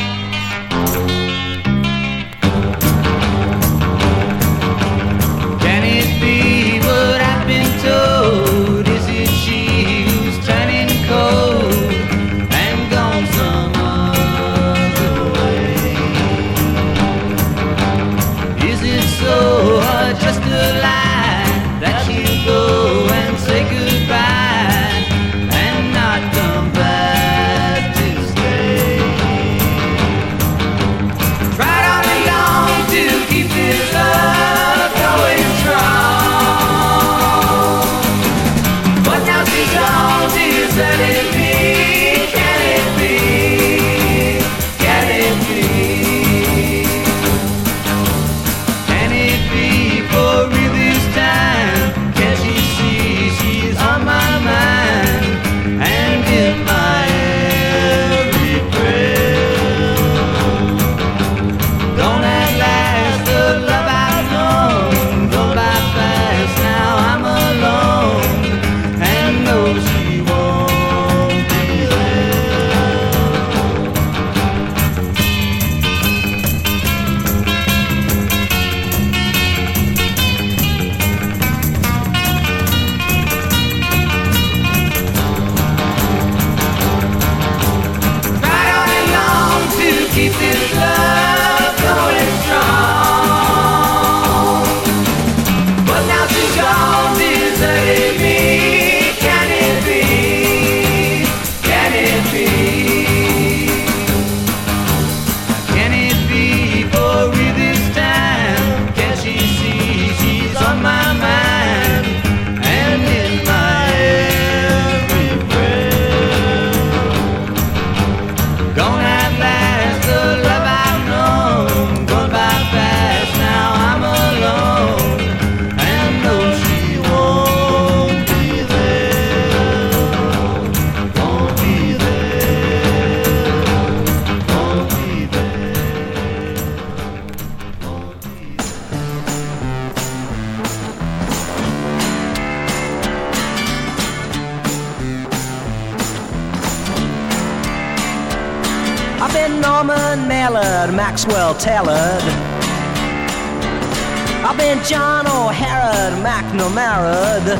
I've 154.43 154.57
been 154.57 154.83
John 154.83 155.25
O'Hara, 155.27 156.11
McNamara. 156.21 157.57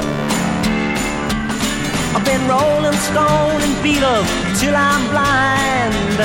I've 2.16 2.26
been 2.26 2.48
Rolling 2.48 2.98
Stone 3.10 3.62
and 3.62 3.76
Beatles 3.84 4.28
till 4.60 4.76
I'm 4.76 5.04
blind. 5.12 6.18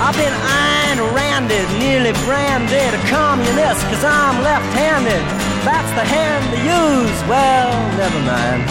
I've 0.00 0.16
been 0.16 0.32
Ayn 0.32 1.14
Randed, 1.14 1.68
nearly 1.78 2.12
branded 2.24 2.94
a 2.94 3.02
communist 3.08 3.80
cause 3.88 4.04
I'm 4.04 4.42
left-handed. 4.42 5.24
That's 5.64 5.92
the 5.92 6.04
hand 6.04 6.44
to 6.52 6.58
use, 6.60 7.20
well, 7.28 7.72
never 7.96 8.20
mind. 8.24 8.64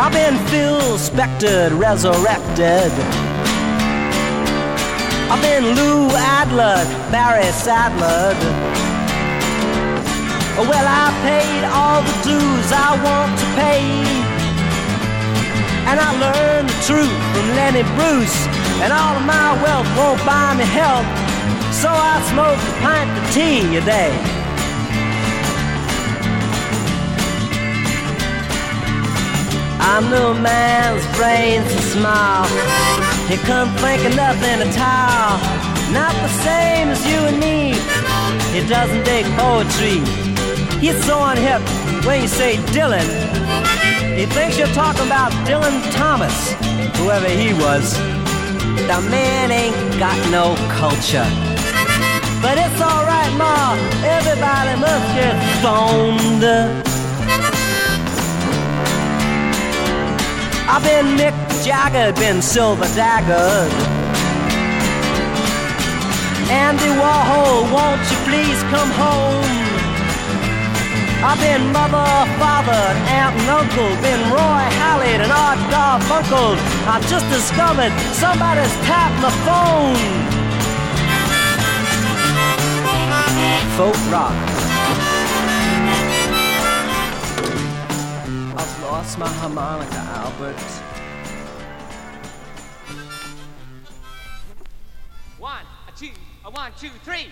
I've 0.00 0.12
been 0.12 0.36
Phil 0.48 0.98
Spector, 0.98 1.78
resurrected. 1.78 3.27
I've 5.30 5.42
been 5.42 5.74
Lou 5.76 6.08
Adler, 6.16 6.80
Barry 7.12 7.52
Sadler. 7.52 8.32
Well, 10.56 10.86
I 10.88 11.12
paid 11.20 11.64
all 11.68 12.00
the 12.00 12.16
dues 12.24 12.68
I 12.72 12.96
want 13.04 13.36
to 13.38 13.46
pay. 13.54 13.84
And 15.84 16.00
I 16.00 16.10
learned 16.16 16.68
the 16.70 16.80
truth 16.88 17.12
from 17.32 17.46
Lenny 17.60 17.84
Bruce. 17.92 18.38
And 18.80 18.90
all 18.90 19.16
of 19.20 19.24
my 19.28 19.52
wealth 19.62 19.88
won't 19.96 20.24
buy 20.24 20.54
me 20.56 20.64
health. 20.64 21.06
So 21.76 21.88
I 21.92 22.24
smoke 22.32 22.58
a 22.58 22.74
pint 22.80 23.10
of 23.12 23.24
tea 23.30 23.76
a 23.76 23.84
day. 23.84 24.12
I'm 29.78 30.10
no 30.10 30.32
man's 30.32 31.04
brains 31.16 31.70
to 31.72 31.82
smile. 31.82 33.07
He 33.28 33.36
couldn't 33.36 33.76
think 33.76 34.04
of 34.06 34.16
nothing 34.16 34.58
at 34.64 34.76
all. 34.80 35.36
Not 35.92 36.14
the 36.24 36.32
same 36.48 36.88
as 36.88 37.06
you 37.06 37.18
and 37.28 37.38
me. 37.38 37.76
He 38.56 38.66
doesn't 38.66 39.04
dig 39.04 39.26
poetry. 39.36 40.00
He's 40.80 40.96
so 41.04 41.18
unhip 41.18 41.60
when 42.06 42.22
you 42.22 42.28
say 42.28 42.56
Dylan. 42.72 43.06
He 44.16 44.24
thinks 44.24 44.58
you're 44.58 44.66
talking 44.68 45.04
about 45.04 45.30
Dylan 45.46 45.76
Thomas, 45.92 46.52
whoever 46.96 47.28
he 47.28 47.52
was. 47.52 47.92
The 48.88 49.00
man 49.10 49.50
ain't 49.50 49.76
got 49.98 50.18
no 50.30 50.56
culture. 50.80 51.28
But 52.40 52.56
it's 52.56 52.80
alright, 52.80 53.32
Ma. 53.36 53.76
Everybody 54.04 54.80
must 54.80 55.06
get 55.14 55.36
stoned. 55.58 56.87
I've 60.70 60.84
been 60.84 61.16
Mick 61.16 61.32
Jagger, 61.64 62.12
been 62.20 62.42
Silver 62.42 62.84
Dagger. 62.94 63.72
Andy 66.52 66.92
Warhol, 67.00 67.72
won't 67.72 68.04
you 68.10 68.18
please 68.28 68.60
come 68.68 68.90
home? 68.92 69.48
I've 71.24 71.40
been 71.40 71.72
mother, 71.72 72.04
father, 72.38 72.84
aunt 73.16 73.34
and 73.40 73.48
uncle, 73.48 73.88
been 74.04 74.20
Roy 74.30 74.64
Hallett 74.76 75.20
and 75.24 75.32
Art 75.32 75.58
Garfunkel. 75.72 76.60
I 76.86 77.00
just 77.08 77.26
discovered 77.32 77.92
somebody's 78.12 78.72
tapped 78.84 79.18
my 79.24 79.32
phone. 79.48 79.96
Folk 83.76 84.12
rock. 84.12 84.47
Lost 88.98 89.16
my 89.16 89.28
harmonica, 89.28 89.94
Albert. 89.94 90.60
One, 95.38 95.64
a 95.86 95.92
two, 95.96 96.10
a 96.44 96.50
one, 96.50 96.72
two, 96.76 96.90
three. 97.04 97.28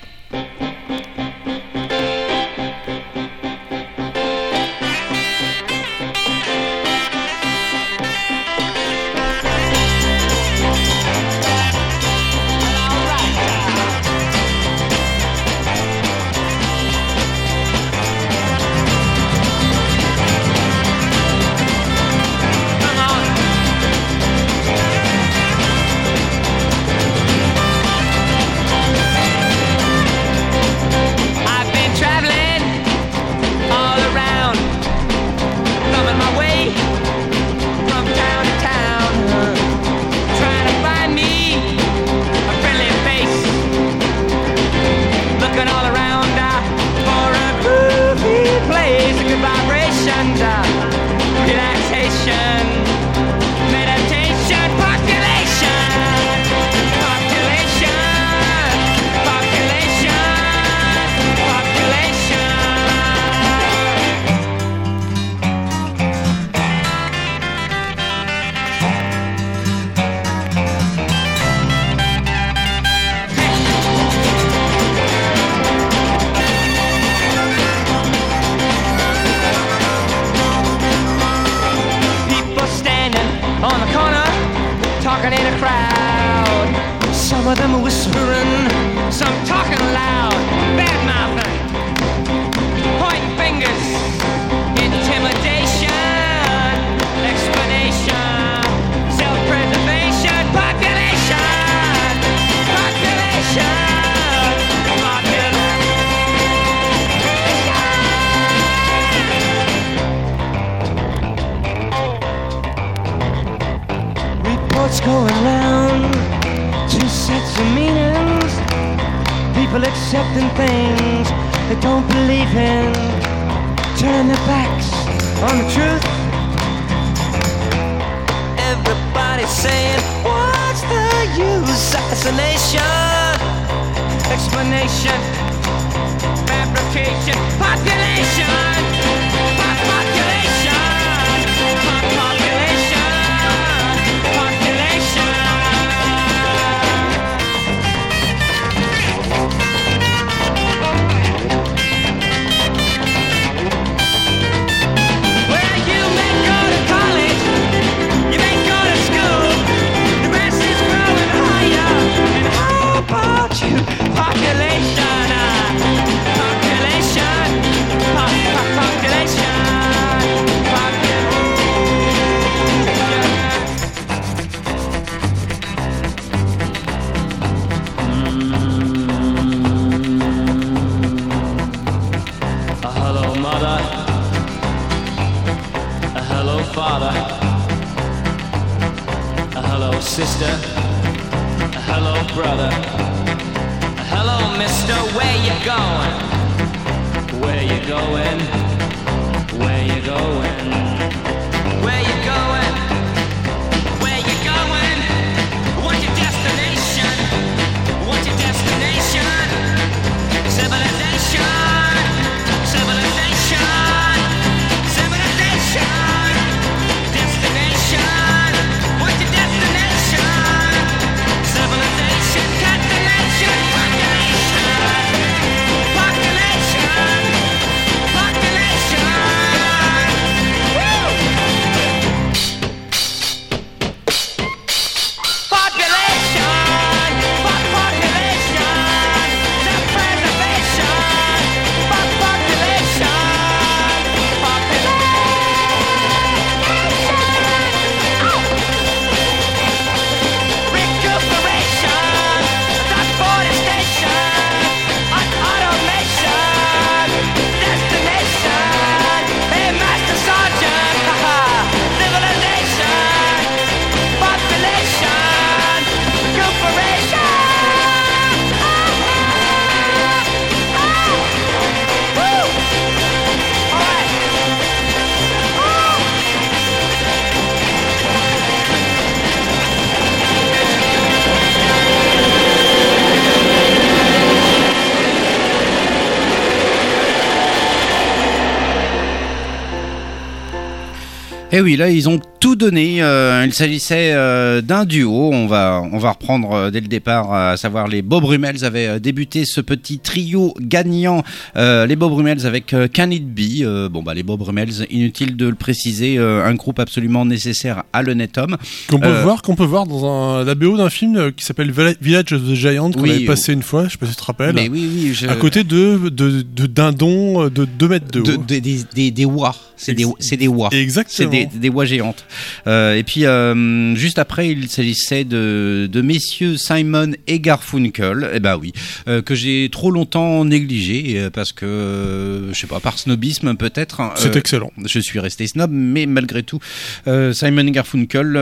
Eh 291.59 291.63
oui, 291.63 291.75
là, 291.77 291.89
ils 291.89 292.07
ont 292.07 292.21
tout 292.47 292.55
donné. 292.55 293.03
euh, 293.03 293.43
il 293.45 293.53
s'agissait 293.53 294.13
euh, 294.13 294.61
d'un 294.61 294.85
duo. 294.85 295.31
On 295.33 295.49
va, 295.49 295.83
on 295.93 295.99
va 295.99 296.13
reprendre 296.13 296.53
euh, 296.53 296.71
dès 296.71 296.81
le 296.81 296.87
départ, 296.87 297.33
à 297.33 297.57
savoir 297.57 297.89
les 297.89 298.03
Bob 298.03 298.23
Brummels 298.23 298.65
avaient 298.65 299.01
débuté 299.01 299.45
ce 299.45 299.61
petit 299.61 299.99
trio 299.99 300.55
gagnant. 300.61 301.25
les 301.57 301.97
Bob 301.97 302.13
Brummels 302.13 302.47
avec 302.47 302.73
Can 302.95 303.11
It 303.11 303.27
Be. 303.27 303.91
Bon, 303.91 304.05
bah, 304.05 304.15
les 304.15 304.23
Bob 304.23 304.39
Brummels, 304.39 304.87
inutile 304.91 305.37
de 305.37 305.49
le 305.49 305.57
préciser, 305.57 306.19
un 306.19 306.55
groupe 306.55 306.79
absolument 306.79 307.25
nécessaire 307.25 307.83
à 307.93 308.03
l'honnête 308.05 308.39
homme. 308.39 308.57
Qu'on 308.89 309.01
peut 309.01 309.23
voir, 309.23 309.43
qu'on 309.43 309.57
peut 309.57 309.65
voir 309.65 309.87
dans 309.89 310.07
un, 310.09 310.45
la 310.45 310.55
BO 310.55 310.77
d'un 310.77 310.91
film 310.91 311.33
qui 311.33 311.45
s'appelle 311.45 311.73
Villa- 311.73 311.95
Village 312.01 312.33
of 312.33 312.43
the 312.43 312.55
Giant 312.55 312.93
qu'on 312.93 313.01
Oui, 313.03 313.11
avait 313.11 313.25
passé 313.25 313.55
une 313.55 313.63
fois, 313.65 313.87
je 313.87 313.93
sais 313.93 313.99
pas 313.99 314.07
si 314.07 314.13
tu 314.15 314.21
te 314.21 314.25
rappelles. 314.25 314.55
Mais 314.55 314.69
oui, 314.69 314.89
oui, 314.95 315.11
je- 315.15 315.27
À 315.27 315.35
côté 315.35 315.65
de, 315.65 316.09
de, 316.11 316.43
de 316.43 316.67
dindons 316.67 317.49
de 317.49 317.65
2 317.65 317.89
mètres 317.89 318.11
de 318.13 318.21
haut. 318.21 318.23
de- 318.23 318.37
de- 318.37 318.59
des, 318.61 318.79
des, 318.95 319.11
des 319.11 319.25
oies. 319.25 319.55
C'est 319.79 319.93
des, 319.95 320.07
des 320.37 320.49
oies. 320.49 320.71
Exactement. 320.73 321.31
C'est 321.31 321.47
des, 321.51 321.59
des 321.59 321.69
oies 321.69 321.85
géantes. 321.85 322.25
Euh, 322.67 322.95
et 322.95 323.03
puis, 323.03 323.27
euh, 323.27 323.95
juste 323.95 324.19
après, 324.19 324.49
il 324.51 324.69
s'agissait 324.69 325.25
de, 325.25 325.89
de 325.91 326.01
messieurs 326.01 326.57
Simon 326.57 327.13
et 327.27 327.41
Garfunkel. 327.41 328.31
Eh 328.35 328.41
ben 328.41 328.57
oui, 328.57 328.73
euh, 329.09 329.23
que 329.23 329.35
j'ai 329.35 329.69
trop 329.71 329.91
longtemps 329.91 330.45
négligé 330.45 331.29
parce 331.33 331.53
que, 331.53 332.49
je 332.53 332.59
sais 332.59 332.67
pas, 332.67 332.81
par 332.81 332.99
snobisme 332.99 333.55
peut-être. 333.57 334.01
hein, 334.01 334.13
C'est 334.17 334.37
excellent. 334.37 334.71
Je 334.85 334.99
suis 335.01 335.19
resté 335.19 335.47
snob, 335.47 335.71
mais 335.73 336.07
malgré 336.07 336.43
tout, 336.43 336.61
Simon 337.05 337.67
et 337.67 337.71
Garfunkel, 337.71 338.33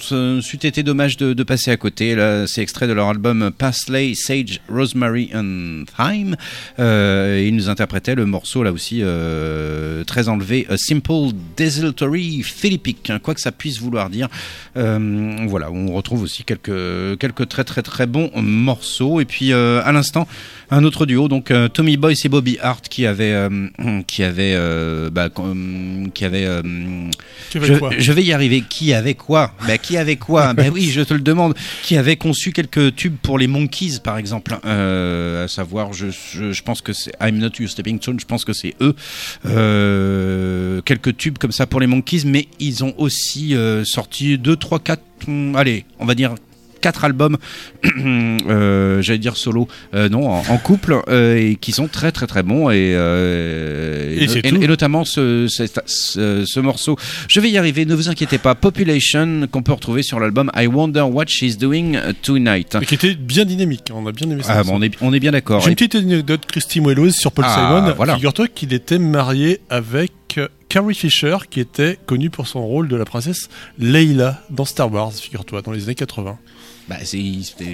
ce 0.00 0.40
c'eût 0.42 0.56
été 0.66 0.82
dommage 0.82 1.16
de, 1.16 1.32
de 1.32 1.42
passer 1.42 1.70
à 1.70 1.76
côté. 1.76 2.16
C'est 2.46 2.62
extrait 2.62 2.86
de 2.86 2.92
leur 2.92 3.08
album 3.08 3.50
Parsley, 3.56 4.14
Sage, 4.14 4.60
Rosemary 4.68 5.30
and 5.34 5.84
Thyme. 5.96 6.36
Euh, 6.78 7.42
ils 7.46 7.54
nous 7.54 7.68
interprétaient 7.68 8.14
le 8.14 8.26
morceau 8.26 8.62
là 8.62 8.72
aussi 8.72 9.00
euh, 9.02 10.04
très 10.04 10.28
enlevé, 10.28 10.66
A 10.70 10.76
Simple 10.76 11.32
Desultory 11.56 12.42
Philippic, 12.42 13.03
hein, 13.10 13.18
quoi 13.18 13.34
que 13.34 13.40
ça 13.40 13.52
puisse 13.52 13.80
vouloir 13.80 14.10
dire. 14.10 14.28
Euh, 14.76 15.36
voilà, 15.46 15.70
on 15.70 15.92
retrouve 15.92 16.22
aussi 16.22 16.44
quelques 16.44 17.18
quelques 17.18 17.48
très 17.48 17.64
très 17.64 17.82
très 17.82 18.06
bons 18.06 18.30
morceaux. 18.36 19.20
Et 19.20 19.24
puis 19.24 19.52
euh, 19.52 19.82
à 19.84 19.92
l'instant, 19.92 20.26
un 20.70 20.84
autre 20.84 21.06
duo, 21.06 21.28
donc 21.28 21.50
euh, 21.50 21.68
Tommy 21.68 21.96
Boyce 21.96 22.24
et 22.24 22.28
Bobby 22.28 22.58
Hart 22.60 22.88
qui 22.88 23.06
avait 23.06 23.34
qui 24.06 24.22
avait 24.22 24.56
bah, 25.10 25.28
qui 26.14 26.24
avait 26.24 26.48
Qui 27.50 27.58
avait 27.58 27.66
je, 27.66 27.74
quoi? 27.74 27.90
je 27.96 28.12
vais 28.12 28.22
y 28.22 28.32
arriver. 28.32 28.62
Qui 28.68 28.92
avait 28.92 29.14
quoi? 29.14 29.52
Bah, 29.66 29.78
Qui 29.78 29.96
avait 29.96 30.16
quoi? 30.16 30.52
Ben 30.64 30.70
oui, 30.72 30.90
je 30.90 31.00
te 31.00 31.12
le 31.14 31.20
demande. 31.20 31.54
Qui 31.82 31.96
avait 31.96 32.16
conçu 32.16 32.52
quelques 32.52 32.94
tubes 32.94 33.16
pour 33.20 33.38
les 33.38 33.46
Monkeys, 33.48 33.98
par 34.02 34.18
exemple? 34.18 34.54
À 34.64 35.48
savoir, 35.48 35.92
je, 35.92 36.06
je, 36.10 36.52
je 36.52 36.62
pense 36.62 36.80
que 36.80 36.92
c'est 36.92 37.12
I'm 37.20 37.38
Not 37.38 37.50
Your 37.58 37.68
Stepping 37.68 38.00
Stone, 38.00 38.20
je 38.20 38.24
pense 38.24 38.44
que 38.44 38.52
c'est 38.52 38.74
eux. 38.80 38.94
Euh, 39.46 40.80
quelques 40.82 41.16
tubes 41.16 41.38
comme 41.38 41.52
ça 41.52 41.66
pour 41.66 41.80
les 41.80 41.86
Monkeys, 41.86 42.22
mais 42.26 42.48
ils 42.60 42.84
ont 42.84 42.93
aussi 42.98 43.54
euh, 43.54 43.84
sorti 43.84 44.38
2, 44.38 44.56
3, 44.56 44.78
4, 44.80 45.02
allez, 45.54 45.84
on 45.98 46.04
va 46.06 46.14
dire 46.14 46.34
quatre 46.80 47.04
albums, 47.06 47.38
euh, 47.96 49.00
j'allais 49.00 49.18
dire 49.18 49.38
solo, 49.38 49.68
euh, 49.94 50.10
non, 50.10 50.28
en, 50.28 50.42
en 50.50 50.58
couple, 50.58 51.00
euh, 51.08 51.34
et 51.36 51.56
qui 51.56 51.72
sont 51.72 51.88
très 51.88 52.12
très 52.12 52.26
très 52.26 52.42
bons, 52.42 52.68
et, 52.70 52.90
Et 52.90 54.38
et 54.46 54.68
notamment 54.68 55.04
ce, 55.06 55.46
ce, 55.48 55.64
ce- 55.86 56.44
ce 56.46 56.60
morceau. 56.60 56.96
Je 57.28 57.40
vais 57.40 57.50
y 57.50 57.56
arriver, 57.58 57.86
ne 57.86 57.94
vous 57.94 58.08
inquiétez 58.10 58.36
pas. 58.38 58.54
Population, 58.54 59.46
qu'on 59.50 59.62
peut 59.62 59.72
retrouver 59.72 60.02
sur 60.02 60.20
l'album 60.20 60.50
I 60.54 60.66
Wonder 60.66 61.00
What 61.02 61.26
She's 61.28 61.56
Doing 61.58 61.94
Tonight. 62.22 62.76
Mais 62.78 62.86
qui 62.86 62.94
était 62.96 63.14
bien 63.14 63.44
dynamique, 63.46 63.84
on 63.94 64.06
a 64.06 64.12
bien 64.12 64.28
aimé 64.30 64.42
ça. 64.42 64.56
Ah, 64.58 64.62
bon, 64.62 64.76
on, 64.76 64.82
est, 64.82 64.92
on 65.00 65.12
est 65.12 65.20
bien 65.20 65.32
d'accord. 65.32 65.60
J'ai 65.62 65.68
une 65.68 65.72
Et- 65.72 65.76
petite 65.76 65.94
anecdote 65.94 66.42
Christy 66.46 66.80
Moellos 66.80 67.10
sur 67.12 67.32
Paul 67.32 67.46
Ah, 67.48 67.54
Simon. 67.54 67.94
voilà. 67.96 68.14
Figure-toi 68.16 68.48
qu'il 68.48 68.72
était 68.74 68.98
marié 68.98 69.60
avec 69.70 70.12
Carrie 70.74 70.96
Fisher, 70.96 71.36
qui 71.48 71.60
était 71.60 71.96
connue 72.04 72.30
pour 72.30 72.48
son 72.48 72.66
rôle 72.66 72.88
de 72.88 72.96
la 72.96 73.04
princesse 73.04 73.48
Leila 73.78 74.42
dans 74.50 74.64
Star 74.64 74.92
Wars, 74.92 75.12
figure-toi, 75.12 75.62
dans 75.62 75.70
les 75.70 75.84
années 75.84 75.94
80. 75.94 76.36
Bah, 76.88 76.96
c'est, 77.04 77.16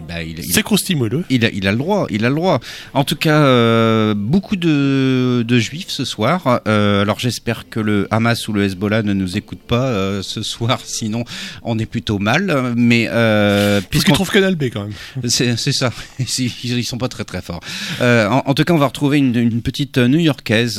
bah, 0.07 0.22
il, 0.22 0.38
il- 0.38 0.96
Moelleux. 0.96 1.24
il 1.30 1.46
a, 1.46 1.51
il 1.51 1.66
a 1.66 1.72
le 1.72 1.78
droit, 1.78 2.07
il 2.11 2.26
a 2.26 2.28
le 2.28 2.34
droit. 2.34 2.61
En 2.92 3.03
tout 3.05 3.16
cas, 3.16 3.40
euh, 3.40 4.12
beaucoup 4.14 4.55
de, 4.57 5.42
de 5.48 5.59
juifs 5.59 5.88
ce 5.88 6.05
soir. 6.05 6.61
Euh, 6.68 7.01
alors 7.01 7.18
j'espère 7.18 7.70
que 7.70 7.80
le 7.80 8.07
Hamas 8.11 8.46
ou 8.48 8.53
le 8.53 8.64
Hezbollah 8.64 9.03
ne 9.03 9.14
nous 9.14 9.38
écoutent 9.38 9.62
pas 9.66 9.86
euh, 9.86 10.20
ce 10.22 10.42
soir, 10.42 10.80
sinon 10.84 11.24
on 11.62 11.78
est 11.78 11.86
plutôt 11.86 12.18
mal. 12.18 12.74
Mais 12.76 13.09
euh, 13.11 13.80
Puisqu'il 13.80 13.88
puisqu'on 13.90 14.12
trouve 14.12 14.30
Canal 14.30 14.57
B 14.57 14.64
quand 14.64 14.82
même. 14.84 15.30
C'est 15.30 15.57
ça. 15.72 15.90
Ils, 16.18 16.53
ils 16.64 16.84
sont 16.84 16.98
pas 16.98 17.09
très 17.09 17.24
très 17.24 17.40
forts. 17.40 17.61
En, 18.03 18.42
en 18.44 18.53
tout 18.53 18.62
cas, 18.64 18.74
on 18.74 18.78
va 18.78 18.88
retrouver 18.88 19.16
une, 19.16 19.34
une 19.36 19.62
petite 19.62 19.96
New-Yorkaise 19.96 20.78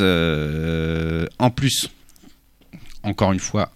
en 1.39 1.49
plus. 1.49 1.89
Encore 3.03 3.31
une 3.31 3.39
fois. 3.39 3.69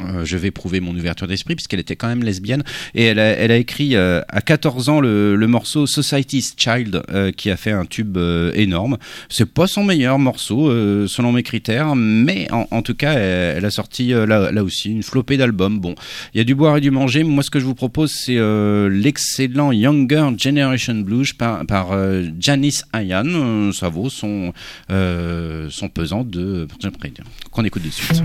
Euh, 0.00 0.24
je 0.24 0.36
vais 0.36 0.50
prouver 0.50 0.80
mon 0.80 0.92
ouverture 0.94 1.28
d'esprit 1.28 1.54
puisqu'elle 1.54 1.78
était 1.78 1.94
quand 1.94 2.08
même 2.08 2.24
lesbienne 2.24 2.64
et 2.94 3.04
elle 3.04 3.20
a, 3.20 3.56
écrit 3.56 3.94
euh, 3.94 4.22
à 4.28 4.40
14 4.40 4.88
ans 4.88 5.00
le, 5.00 5.36
morceau 5.46 5.86
Society's 5.86 6.54
Child 6.56 7.02
euh, 7.10 7.30
qui 7.30 7.50
a 7.50 7.56
fait 7.56 7.70
un 7.70 7.84
tube 7.84 8.18
énorme. 8.54 8.98
C'est 9.28 9.46
pas 9.46 9.66
son 9.66 9.84
meilleur 9.84 10.18
morceau 10.18 10.70
selon 11.06 11.32
mes 11.32 11.42
critères, 11.42 11.94
mais 11.94 12.48
en, 12.50 12.82
tout 12.82 12.94
cas 12.94 13.12
elle, 13.12 13.64
a 13.64 13.70
sorti 13.70 14.08
là, 14.08 14.64
aussi 14.64 14.90
une 14.90 15.02
flopée 15.02 15.36
d'albums. 15.36 15.78
Bon, 15.78 15.94
il 16.32 16.38
y 16.38 16.40
a 16.40 16.44
du 16.44 16.54
boire 16.54 16.76
et 16.76 16.80
du 16.80 16.90
manger. 16.90 17.22
Moi, 17.22 17.42
ce 17.42 17.50
que 17.50 17.60
je 17.60 17.64
vous 17.64 17.74
propose, 17.74 18.12
c'est 18.12 18.38
l'excellent 18.88 19.70
Younger 19.70 20.30
Generation 20.38 20.94
Blues 20.94 21.32
par, 21.34 21.64
par 21.66 21.96
Janice. 22.40 22.84
Euh, 22.94 23.72
ça 23.72 23.88
vaut 23.88 24.10
son, 24.10 24.52
son 24.88 25.88
pesant 25.88 26.24
de. 26.24 26.66
Qu'on 27.50 27.64
écoute 27.64 27.82
de 27.82 27.90
suite. 27.90 28.22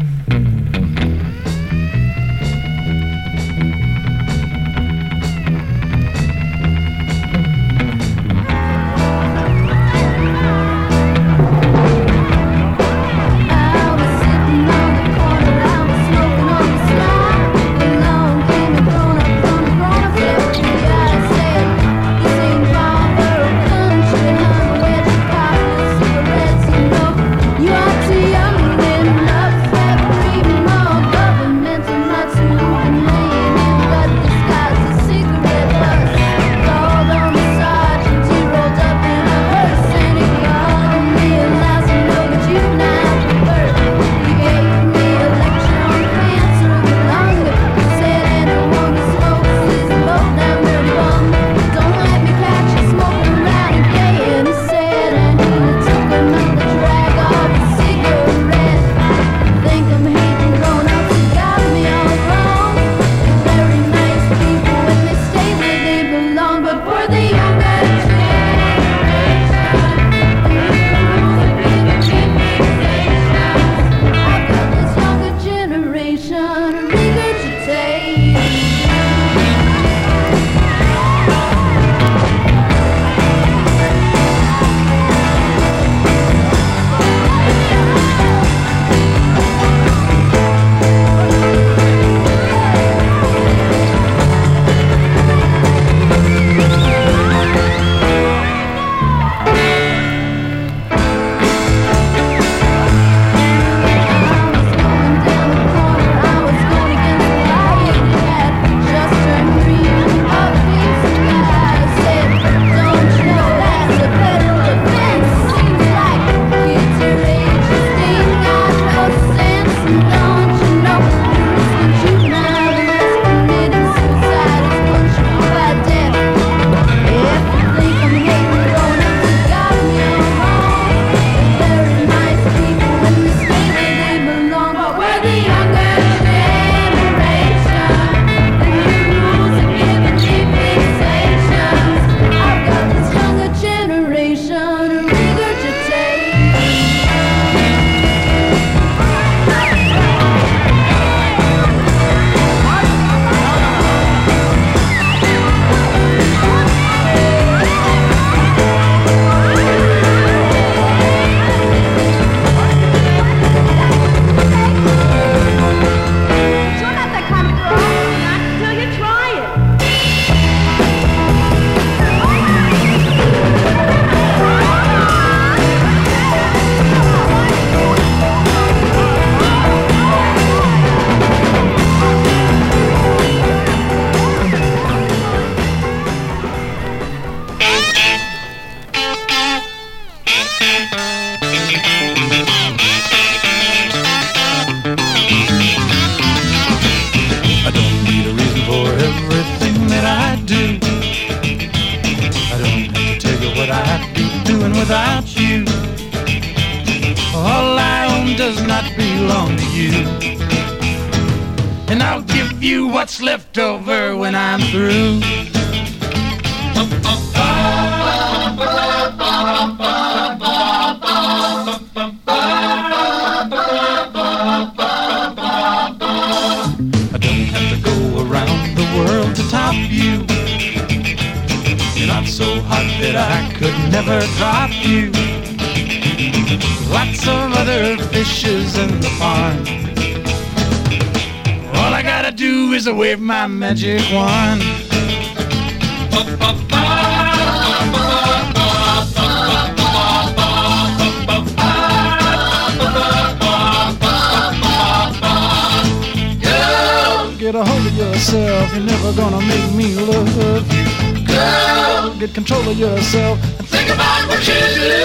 A 257.60 257.66
hold 257.66 257.86
of 257.86 257.96
yourself. 257.98 258.74
You're 258.74 258.86
never 258.86 259.12
gonna 259.14 259.42
make 259.42 259.72
me 259.76 259.94
love 259.96 260.66
you. 260.74 261.26
Girl, 261.26 262.16
get 262.18 262.34
control 262.34 262.68
of 262.70 262.78
yourself 262.78 263.38
and 263.60 263.68
think 263.68 263.90
about 263.90 264.28
what 264.30 264.40
you 264.48 264.60
do. 264.80 264.96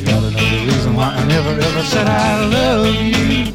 You 0.00 0.06
ought 0.14 0.24
to 0.26 0.30
know 0.34 0.48
the 0.50 0.62
reason 0.66 0.96
why 0.96 1.10
I 1.14 1.24
never 1.26 1.50
ever 1.50 1.82
said 1.82 2.06
I 2.08 2.44
love 2.46 2.94
you. 2.96 3.54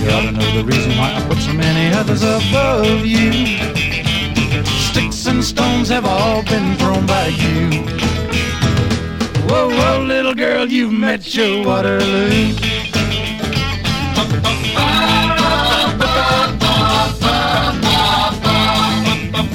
You 0.00 0.10
ought 0.14 0.26
to 0.28 0.32
know 0.32 0.50
the 0.60 0.64
reason 0.64 0.92
why 0.98 1.14
I 1.16 1.20
put 1.26 1.38
so 1.38 1.52
many 1.54 1.94
others 1.94 2.22
above 2.22 3.06
you. 3.06 3.32
Sticks 4.88 5.26
and 5.26 5.42
stones 5.42 5.88
have 5.88 6.04
all 6.04 6.42
been 6.42 6.76
thrown 6.76 7.06
by 7.06 7.28
you. 7.28 7.82
Whoa, 9.48 9.70
whoa, 9.70 10.04
little 10.04 10.34
girl, 10.34 10.66
you've 10.68 10.92
met 10.92 11.34
your 11.34 11.64
Waterloo. 11.64 12.67
Girl, 19.38 19.46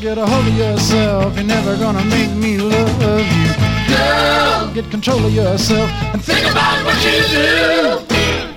get 0.00 0.18
a 0.18 0.26
hold 0.26 0.46
of 0.48 0.58
yourself. 0.58 1.36
You're 1.36 1.44
never 1.44 1.76
gonna 1.76 2.04
make 2.04 2.32
me 2.32 2.58
love 2.58 3.00
you. 3.00 3.54
Girl, 3.86 4.74
get 4.74 4.90
control 4.90 5.24
of 5.24 5.32
yourself 5.32 5.88
and 6.12 6.20
think 6.24 6.50
about 6.50 6.84
what 6.84 6.96
you 7.04 7.22
do. 7.30 8.02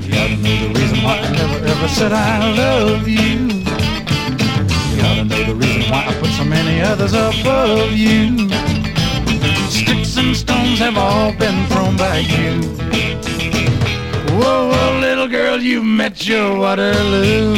You 0.08 0.18
ought 0.18 0.30
to 0.30 0.38
know 0.38 0.58
the 0.58 0.70
reason 0.74 1.04
why 1.04 1.20
I 1.20 1.32
never 1.32 1.68
ever 1.68 1.88
said 1.88 2.14
I 2.14 2.52
love 2.56 3.08
you. 3.08 3.62
You 4.96 5.02
ought 5.06 5.18
to 5.18 5.26
know 5.26 5.44
the 5.46 5.54
reason 5.54 5.84
why 5.92 6.08
I 6.08 6.14
put 6.20 6.32
so 6.32 6.46
many 6.46 6.82
others 6.82 7.14
above 7.14 7.92
you. 7.92 8.50
Sticks 9.70 10.18
and 10.18 10.36
stones 10.36 10.80
have 10.80 10.98
all 10.98 11.32
been 11.34 11.68
thrown 11.68 11.96
by 11.96 12.18
you. 12.18 12.62
Whoa, 14.38 14.70
whoa, 14.70 15.00
little 15.00 15.28
girl, 15.28 15.60
you've 15.60 15.84
met 15.84 16.28
your 16.28 16.60
Waterloo. 16.60 17.56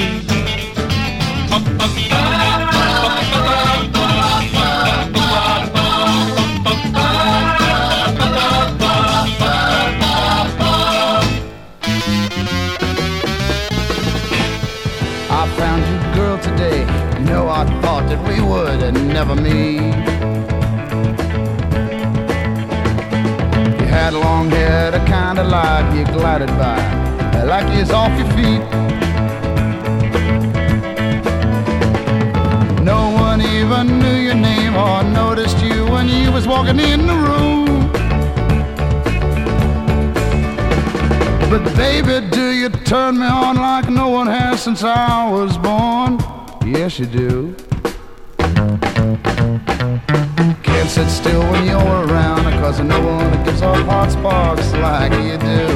I 15.32 15.48
found 15.58 15.84
you, 15.86 16.16
girl, 16.16 16.38
today. 16.40 16.80
You 17.20 17.26
know, 17.26 17.50
I 17.50 17.66
thought 17.82 18.08
that 18.08 18.26
we 18.26 18.40
would 18.42 18.94
never 19.14 19.36
meet. 19.36 20.19
You 25.96 26.06
glided 26.06 26.50
by, 26.50 26.78
like 27.44 27.66
was 27.76 27.90
off 27.90 28.12
your 28.20 28.28
feet. 28.38 28.62
No 32.84 33.10
one 33.10 33.42
even 33.42 33.98
knew 33.98 34.18
your 34.28 34.36
name 34.36 34.76
or 34.76 35.04
noticed 35.04 35.58
you 35.64 35.88
when 35.88 36.08
you 36.08 36.32
was 36.32 36.48
walking 36.48 36.80
in 36.80 37.08
the 37.08 37.16
room. 37.16 37.92
But 41.50 41.64
baby, 41.76 42.30
do 42.30 42.52
you 42.52 42.70
turn 42.70 43.18
me 43.18 43.26
on 43.26 43.56
like 43.56 43.90
no 43.90 44.10
one 44.10 44.28
has 44.28 44.62
since 44.62 44.84
I 44.84 45.32
was 45.32 45.58
born? 45.58 46.20
Yes, 46.64 47.00
you 47.00 47.08
do. 47.08 47.56
Can't 50.40 50.90
sit 50.90 51.10
still 51.10 51.42
when 51.52 51.66
you're 51.66 52.06
around, 52.08 52.46
cause 52.62 52.80
no 52.80 52.98
one 53.06 53.44
gives 53.44 53.62
off 53.62 53.76
hot 53.86 54.10
sparks 54.10 54.72
like 54.76 55.12
you 55.12 55.38
do. 55.38 55.68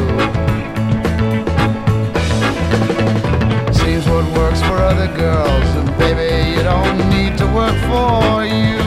Seems 3.74 4.08
what 4.08 4.24
works 4.38 4.62
for 4.62 4.78
other 4.78 5.08
girls, 5.18 5.68
and 5.76 5.90
baby, 5.98 6.52
you 6.56 6.64
don't 6.64 6.98
need 7.10 7.38
to 7.40 7.46
work 7.48 7.76
for 7.92 8.46
you. 8.46 8.80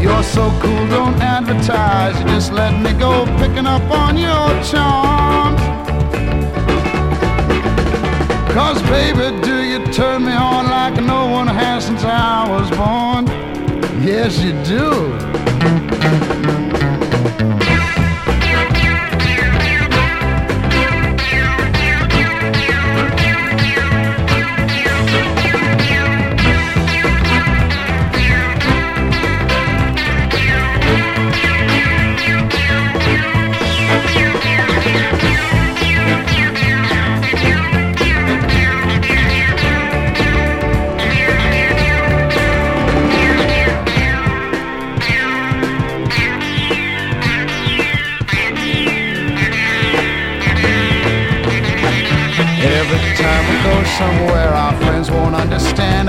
You're 0.00 0.22
so 0.22 0.48
cool, 0.60 0.86
don't 0.86 1.20
advertise. 1.20 2.16
You 2.20 2.26
just 2.26 2.52
let 2.52 2.80
me 2.80 2.92
go 2.92 3.26
picking 3.38 3.66
up 3.66 3.82
on 3.90 4.16
your 4.16 4.46
charms. 4.62 5.85
Cause 8.56 8.80
baby, 8.84 9.38
do 9.44 9.62
you 9.62 9.84
turn 9.92 10.24
me 10.24 10.32
on 10.32 10.64
like 10.64 10.94
no 11.04 11.26
one 11.26 11.46
has 11.46 11.84
since 11.84 12.02
I 12.04 12.48
was 12.48 12.70
born? 12.70 13.26
Yes, 14.02 14.40
you 14.40 14.52
do. 14.64 16.75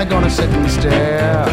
They're 0.00 0.06
gonna 0.06 0.30
sit 0.30 0.50
and 0.50 0.70
stare. 0.70 1.44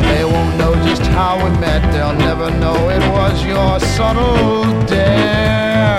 They 0.00 0.24
won't 0.24 0.56
know 0.58 0.74
just 0.86 1.02
how 1.02 1.36
we 1.36 1.50
met. 1.58 1.82
They'll 1.92 2.14
never 2.14 2.50
know 2.58 2.88
it 2.90 3.02
was 3.10 3.44
your 3.44 3.80
subtle 3.80 4.64
dare. 4.86 5.98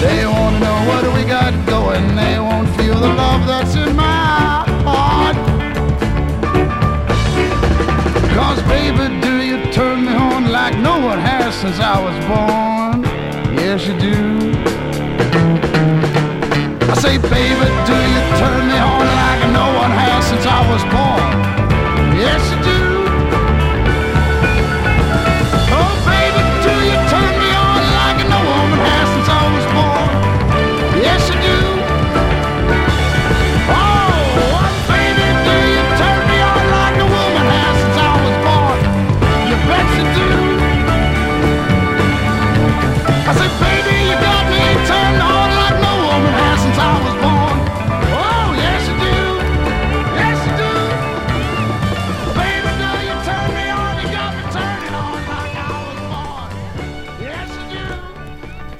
They 0.00 0.26
wanna 0.26 0.60
know 0.60 0.78
what 0.90 1.04
we 1.14 1.24
got 1.24 1.52
going. 1.66 2.14
They 2.14 2.38
won't 2.38 2.68
feel 2.76 2.98
the 2.98 3.08
love 3.08 3.46
that's 3.46 3.74
in 3.74 3.96
my 3.96 4.64
heart. 4.86 5.36
Cause 8.34 8.62
baby, 8.62 9.20
do 9.20 9.42
you 9.42 9.72
turn 9.72 10.04
me 10.04 10.14
on 10.14 10.50
like 10.50 10.76
no 10.78 10.98
one 10.98 11.18
has 11.18 11.54
since 11.54 11.78
I 11.80 11.98
was 12.00 12.16
born? 12.26 13.02
Yes, 13.56 13.86
you 13.86 13.98
do. 13.98 14.71
Say, 17.02 17.18
baby, 17.18 17.32
do 17.32 17.96
you 18.14 18.22
turn 18.38 18.68
me 18.68 18.78
on 18.78 19.00
like 19.00 19.52
no 19.52 19.66
one 19.76 19.90
has 19.90 20.24
since 20.24 20.46
I 20.46 20.72
was 20.72 20.84
born? 20.84 21.11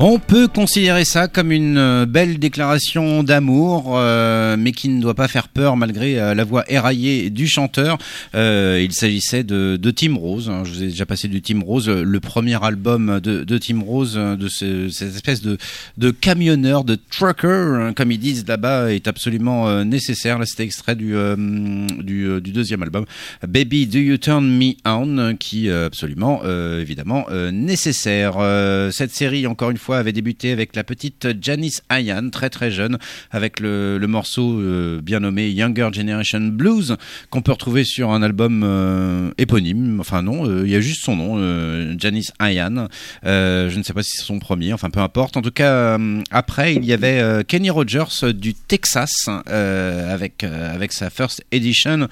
On 0.05 0.19
peut 0.19 0.49
considérer 0.49 1.05
ça 1.05 1.29
comme 1.29 1.53
une 1.53 1.79
euh, 1.79 2.07
belle 2.07 2.41
déclaration 2.41 3.23
d'amour, 3.23 3.93
euh, 3.97 4.57
mais 4.59 4.73
qui 4.73 4.89
ne 4.89 5.01
doit 5.01 5.15
pas 5.15 5.29
faire 5.29 5.47
peur 5.47 5.77
malgré 5.77 6.19
euh, 6.19 6.35
la 6.35 6.43
voix 6.43 6.65
éraillée 6.69 7.31
du 7.31 7.47
chanteur. 7.47 7.99
Il 8.35 8.89
s'agissait 8.91 9.45
de, 9.45 9.79
de 9.81 9.91
Tim 9.93 10.17
Rose. 10.17 10.51
hein. 10.51 10.65
Je 10.65 10.73
vous 10.73 10.83
ai 10.83 10.87
déjà 10.87 11.07
passé 11.07 11.29
du 11.29 11.41
Tim 11.41 11.61
Rose, 11.61 11.89
le- 11.89 12.19
premier 12.19 12.61
album 12.65 13.21
de, 13.21 13.45
de 13.45 13.59
Tim 13.59 13.81
Rose, 13.81 14.15
de 14.15 14.49
ce- 14.49 14.89
cette 14.89 15.15
espèce 15.15 15.41
de, 15.41 16.11
camionneur, 16.11 16.83
de 16.83 16.99
trucker, 17.11 17.47
hein, 17.81 17.93
comme 17.95 18.11
ils 18.11 18.19
disent 18.19 18.45
là-bas, 18.49 18.93
est 18.93 19.07
absolument 19.07 19.85
nécessaire. 19.85 20.41
Là, 20.41 20.47
c'était 20.47 20.65
extrait 20.65 20.97
du, 20.97 21.15
du, 22.03 22.41
deuxième 22.53 22.83
album, 22.83 23.05
Baby 23.47 23.87
Do 23.87 23.99
You 24.01 24.17
Turn 24.17 24.45
Me 24.45 24.73
On, 24.85 25.37
qui 25.37 25.69
est 25.69 25.73
absolument, 25.73 26.43
évidemment, 26.81 27.27
nécessaire. 27.53 28.35
Cette 28.91 29.13
série, 29.15 29.47
encore 29.47 29.71
une 29.71 29.77
fois, 29.77 29.92
avait 29.99 30.13
débuté 30.13 30.53
avec 30.53 30.77
la 30.77 30.85
petite 30.85 31.29
Janice 31.41 31.83
Ian, 31.91 32.31
très 32.31 32.51
très 32.51 32.71
jeune, 32.71 32.99
avec 33.31 33.61
le, 33.61 33.99
morceau 34.07 34.61
euh, 34.61 35.01
bien 35.01 35.21
nommé 35.21 35.51
Younger 35.51 35.89
Generation 35.93 36.41
Blues, 36.41 36.97
qu'on 37.31 37.43
peut 37.43 37.53
retrouver 37.53 37.85
sur 37.85 38.11
un 38.11 38.23
album 38.23 38.63
euh, 38.65 39.31
éponyme. 39.39 40.01
Enfin 40.01 40.23
non, 40.23 40.47
euh, 40.47 40.63
il 40.65 40.71
y 40.71 40.77
a 40.77 40.81
juste 40.81 41.05
son 41.05 41.17
nom, 41.17 41.97
Janice. 41.99 42.33
Euh, 43.25 43.71
je 43.71 43.79
ne 43.79 43.83
sais 43.83 43.93
pas 43.93 44.03
si 44.03 44.13
c'est 44.17 44.25
son 44.25 44.39
premier, 44.39 44.73
enfin 44.73 44.91
peu 44.91 45.01
importe. 45.01 45.37
En 45.37 45.43
tout 45.43 45.51
cas, 45.51 45.99
après, 46.31 46.75
il 46.75 46.85
y 46.85 46.93
avait 46.93 47.45
Kenny 47.45 47.71
Rogers 47.71 48.33
du 48.35 48.55
Texas, 48.55 49.29
avec, 49.47 50.45
avec 50.45 50.93
sa 50.93 51.11
first 51.11 51.45
edition, 51.53 52.09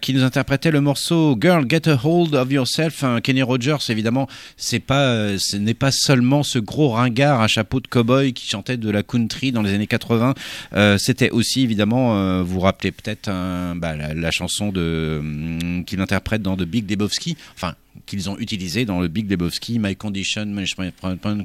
qui 0.00 0.14
nous 0.14 0.22
interprétait 0.22 0.70
le 0.70 0.80
morceau 0.80 1.36
Girl 1.40 1.64
Get 1.68 1.88
a 1.88 1.98
Hold 2.02 2.34
of 2.34 2.50
Yourself. 2.50 3.04
Hein, 3.04 3.20
Kenny 3.20 3.42
Rogers, 3.42 3.78
évidemment, 3.88 4.28
c'est 4.56 4.80
pas, 4.80 5.38
ce 5.38 5.56
n'est 5.56 5.74
pas 5.74 5.90
seulement 5.90 6.42
ce 6.42 6.58
gros 6.58 6.90
ringard 6.90 7.11
à 7.20 7.46
chapeau 7.46 7.80
de 7.80 7.86
cowboy 7.86 8.32
qui 8.32 8.48
chantait 8.48 8.76
de 8.76 8.90
la 8.90 9.02
country 9.02 9.52
dans 9.52 9.62
les 9.62 9.74
années 9.74 9.86
80. 9.86 10.34
Euh, 10.74 10.98
C'était 10.98 11.30
aussi, 11.30 11.62
évidemment, 11.62 12.16
euh, 12.16 12.42
vous 12.42 12.54
vous 12.54 12.60
rappelez 12.60 12.92
peut-être 12.92 13.28
euh, 13.28 13.74
bah, 13.74 13.94
la, 13.96 14.30
chanson 14.30 14.70
de 14.72 15.18
hum, 15.20 15.84
qu'il 15.84 16.00
interprète 16.00 16.42
dans 16.42 16.56
The 16.56 16.62
Big 16.62 16.90
Lebowski. 16.90 17.36
Enfin, 17.54 17.74
qu'ils 18.06 18.30
ont 18.30 18.38
utilisé 18.38 18.84
dans 18.84 19.00
le 19.00 19.08
Big 19.08 19.30
Lebowski, 19.30 19.78
My 19.78 19.96
Condition, 19.96 20.46
Management, 20.46 20.92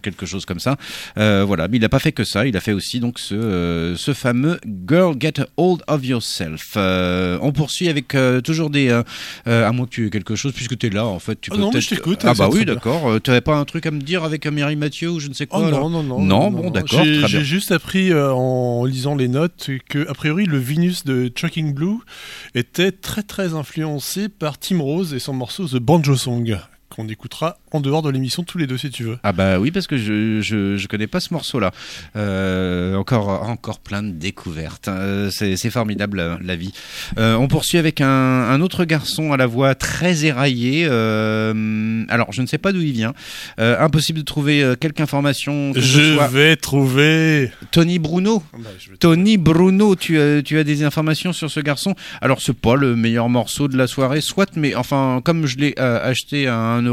quelque 0.02 0.26
chose 0.26 0.46
comme 0.46 0.60
ça. 0.60 0.78
Euh, 1.18 1.44
voilà, 1.46 1.68
mais 1.68 1.78
il 1.78 1.82
n'a 1.82 1.90
pas 1.90 2.00
fait 2.00 2.12
que 2.12 2.24
ça, 2.24 2.48
il 2.48 2.56
a 2.58 2.60
fait 2.62 2.74
aussi 2.74 3.00
donc 3.00 3.20
ce, 3.20 3.36
euh, 3.36 3.96
ce 3.96 4.14
fameux 4.14 4.60
Girl 4.88 5.16
Get 5.20 5.40
a 5.40 5.48
Hold 5.58 5.84
of 5.88 6.06
Yourself. 6.06 6.74
Euh, 6.76 7.38
on 7.42 7.52
poursuit 7.52 7.90
avec 7.90 8.16
toujours 8.44 8.70
des... 8.70 8.90
à 9.46 9.72
moins 9.72 9.86
que 9.86 9.92
tu 9.92 10.08
aies 10.08 10.10
quelque 10.10 10.36
chose, 10.36 10.54
puisque 10.54 10.78
tu 10.78 10.88
es 10.88 10.90
là, 10.90 11.06
en 11.06 11.20
fait. 11.20 11.40
Tu 11.40 11.50
Ah 11.52 11.56
peux 11.56 11.62
non, 11.62 11.72
je 11.72 11.90
t'écoute, 11.90 12.22
Ah 12.24 12.34
bah 12.34 12.50
oui, 12.52 12.66
d'accord. 12.66 13.22
Tu 13.22 13.30
n'avais 13.30 13.42
pas 13.42 13.56
un 13.56 13.66
truc 13.66 13.86
à 13.86 13.92
me 13.92 14.02
dire 14.02 14.24
avec 14.24 14.46
Mary 14.48 14.76
Mathieu 14.76 15.10
ou 15.12 15.20
je 15.20 15.28
ne 15.28 15.34
sais 15.34 15.48
quoi 15.48 15.60
Oh 15.60 15.70
non, 15.70 15.90
non, 15.90 16.04
non. 16.04 16.22
Non, 16.22 16.52
bon, 16.52 16.70
d'accord, 16.70 17.04
J'ai 17.04 17.44
juste 17.44 17.72
appris 17.72 18.14
en 18.14 18.86
lisant 18.86 19.16
les 19.16 19.28
notes 19.28 19.70
que, 19.90 20.08
a 20.10 20.14
priori, 20.14 20.46
le 20.46 20.58
Venus 20.58 21.04
de 21.06 21.32
Chucking 21.34 21.74
Blue 21.74 21.98
était 22.56 22.92
très 22.92 23.24
très 23.24 23.54
influencé 23.54 24.30
par 24.30 24.58
Tim 24.58 24.80
Rose 24.80 25.14
et 25.14 25.20
son 25.20 25.34
morceau 25.34 25.68
The 25.68 25.78
Banjo 25.78 26.16
Song, 26.16 26.37
longue 26.38 26.77
qu'on 26.98 27.08
écoutera 27.08 27.58
en 27.72 27.80
dehors 27.80 28.02
de 28.02 28.10
l'émission 28.10 28.44
tous 28.44 28.58
les 28.58 28.68
deux 28.68 28.78
si 28.78 28.90
tu 28.90 29.04
veux. 29.04 29.18
Ah 29.24 29.32
bah 29.32 29.58
oui 29.60 29.72
parce 29.72 29.88
que 29.88 29.96
je 29.98 30.42
je, 30.42 30.76
je 30.76 30.88
connais 30.90 31.08
pas 31.08 31.22
ce 31.22 31.34
morceau 31.34 31.60
là. 31.62 31.72
encore 32.98 33.30
encore 33.48 33.80
plein 33.80 34.04
de 34.04 34.12
découvertes. 34.12 34.90
Euh, 34.90 35.30
c'est 35.32 35.70
formidable 35.70 36.18
la, 36.18 36.38
la 36.44 36.56
vie. 36.58 36.74
Euh, 37.18 37.36
on 37.36 37.48
poursuit 37.48 37.78
avec 37.78 38.02
un, 38.02 38.08
un 38.10 38.60
autre 38.60 38.84
garçon 38.84 39.32
à 39.32 39.38
la 39.38 39.46
voix 39.48 39.74
très 39.74 40.26
éraillée. 40.26 40.86
Euh, 40.90 42.04
alors 42.10 42.34
je 42.34 42.42
ne 42.42 42.48
sais 42.48 42.58
pas 42.58 42.74
d'où 42.74 42.82
il 42.82 42.92
vient. 42.92 43.14
Euh, 43.60 43.80
impossible 43.80 44.20
de 44.20 44.26
trouver 44.26 44.62
euh, 44.64 44.76
quelque 44.76 44.98
information. 45.02 45.74
que 45.74 45.82
Je 45.82 46.16
soit. 46.16 46.28
vais 46.28 46.56
trouver. 46.56 47.52
Tony 47.72 48.00
Bruno. 48.00 48.44
Bah, 48.54 48.70
Tony 49.00 49.38
Bruno, 49.38 49.96
tu 49.96 50.20
as, 50.20 50.42
tu 50.42 50.58
as 50.58 50.64
des 50.64 50.84
informations 50.84 51.34
sur 51.34 51.52
ce 51.52 51.60
garçon? 51.60 51.96
Alors, 52.22 52.42
c'est 52.42 52.54
pas 52.58 52.76
le 52.76 52.96
meilleur 52.96 53.30
morceau 53.30 53.68
de 53.68 53.78
la 53.78 53.88
soirée, 53.88 54.22
soit, 54.22 54.56
mais 54.56 54.76
enfin, 54.76 55.22
comme 55.24 55.46
je 55.46 55.58
l'ai 55.58 55.76
euh, 55.80 56.00
acheté 56.04 56.48
à 56.48 56.56
1 56.58 56.87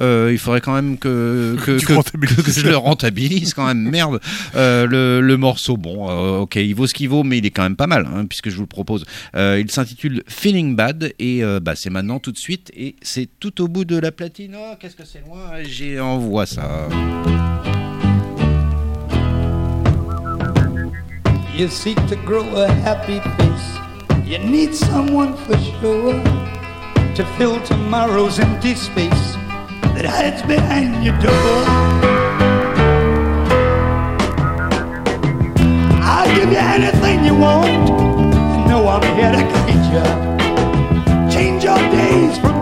euh, 0.00 0.30
il 0.32 0.38
faudrait 0.38 0.60
quand 0.60 0.74
même 0.74 0.98
que, 0.98 1.56
que, 1.64 1.78
Tu 1.78 1.86
que, 1.86 1.92
rentabilises. 1.94 2.36
que 2.44 2.50
je 2.52 2.66
le 2.68 2.76
rentabilise 2.76 3.54
quand 3.54 3.66
même. 3.66 3.88
Merde. 3.90 4.20
Euh, 4.54 4.86
le, 4.86 5.20
le 5.20 5.36
morceau, 5.36 5.76
bon, 5.76 6.08
euh, 6.10 6.38
ok, 6.40 6.56
il 6.56 6.74
vaut 6.74 6.86
ce 6.86 6.94
qu'il 6.94 7.08
vaut, 7.08 7.22
mais 7.22 7.38
il 7.38 7.46
est 7.46 7.50
quand 7.50 7.62
même 7.62 7.76
pas 7.76 7.86
mal, 7.86 8.06
hein, 8.12 8.26
puisque 8.26 8.48
je 8.50 8.56
vous 8.56 8.62
le 8.62 8.66
propose. 8.66 9.04
Euh, 9.34 9.60
il 9.60 9.70
s'intitule 9.70 10.22
Feeling 10.28 10.76
Bad, 10.76 11.12
et 11.18 11.42
euh, 11.44 11.60
bah, 11.60 11.74
c'est 11.76 11.90
maintenant 11.90 12.18
tout 12.18 12.32
de 12.32 12.38
suite, 12.38 12.70
et 12.76 12.96
c'est 13.02 13.28
tout 13.40 13.60
au 13.62 13.68
bout 13.68 13.84
de 13.84 13.96
la 13.98 14.12
platine. 14.12 14.56
Oh, 14.58 14.74
qu'est-ce 14.80 14.96
que 14.96 15.04
c'est 15.04 15.24
loin 15.26 15.38
J'ai 15.64 16.00
envoie 16.00 16.46
ça. 16.46 16.88
You 21.56 21.68
seek 21.68 21.96
to 22.08 22.16
grow 22.26 22.44
a 22.56 22.68
happy 22.84 23.18
face. 23.38 23.78
You 24.26 24.38
need 24.38 24.74
someone 24.74 25.34
for 25.36 25.56
sure 25.80 26.14
to 27.16 27.24
fill 27.38 27.58
tomorrow's 27.62 28.38
empty 28.38 28.74
space 28.74 29.36
that 29.94 30.04
hides 30.04 30.42
behind 30.42 31.02
your 31.02 31.16
door. 31.20 31.64
I'll 36.04 36.28
give 36.36 36.50
you 36.50 36.58
anything 36.58 37.24
you 37.24 37.34
want. 37.34 37.88
Know 38.68 38.86
I'm 38.86 39.02
here 39.16 39.32
to 39.32 39.42
guide 39.50 39.86
you. 39.94 41.30
Change 41.32 41.64
your 41.64 41.78
days 41.78 42.36
from 42.36 42.55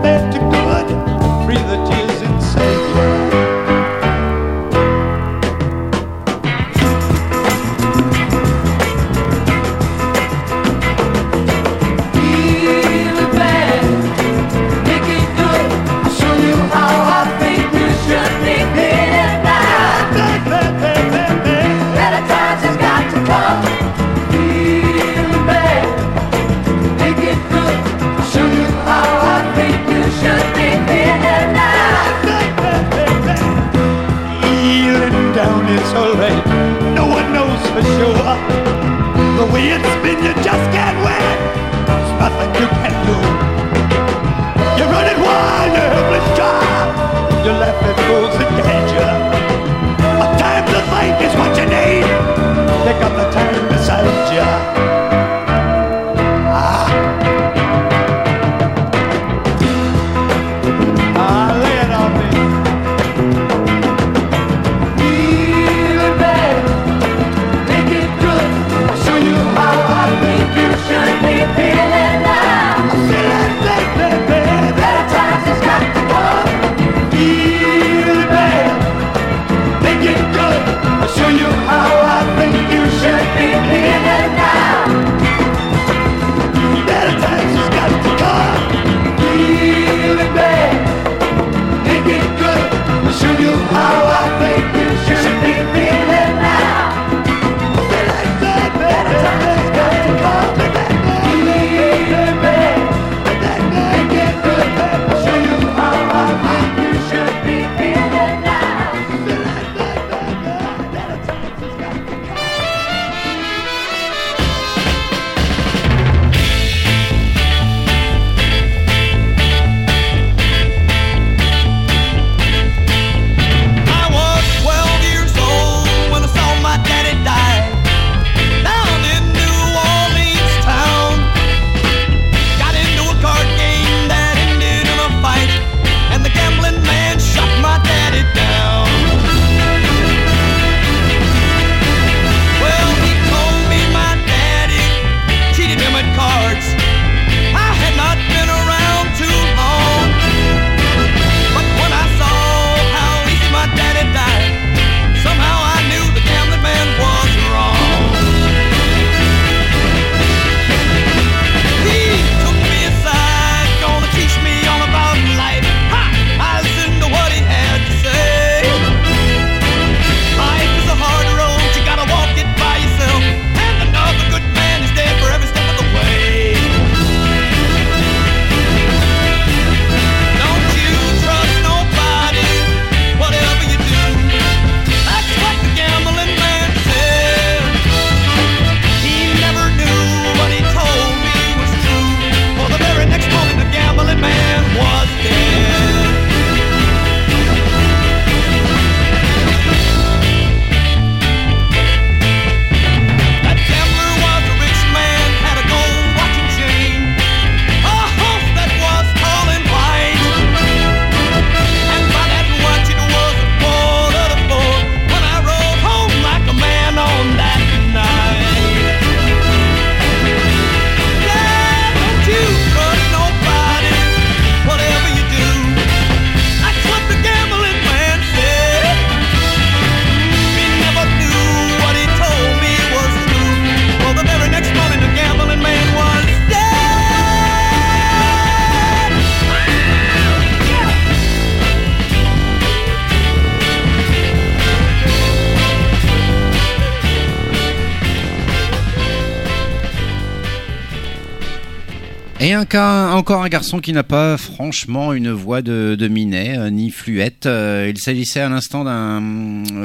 Et 252.55 252.57
un 252.57 252.63
cas, 252.63 253.09
encore 253.11 253.43
un 253.43 253.49
garçon 253.49 253.79
qui 253.79 253.91
n'a 253.91 254.03
pas 254.03 254.37
franchement 254.37 255.11
une 255.11 255.29
voix 255.29 255.61
de, 255.61 255.97
de 255.99 256.07
minet 256.07 256.57
euh, 256.57 256.69
ni 256.69 256.89
fluette. 256.89 257.47
Euh, 257.47 257.91
il 257.93 257.99
s'agissait 257.99 258.39
à 258.39 258.47
l'instant 258.47 258.85
d'un 258.85 259.19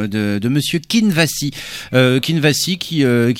de, 0.06 0.48
Monsieur 0.48 0.78
Kinvasi, 0.78 1.50
euh, 1.94 2.20
Kinvasi 2.20 2.78
qui 2.78 3.02
euh, 3.02 3.32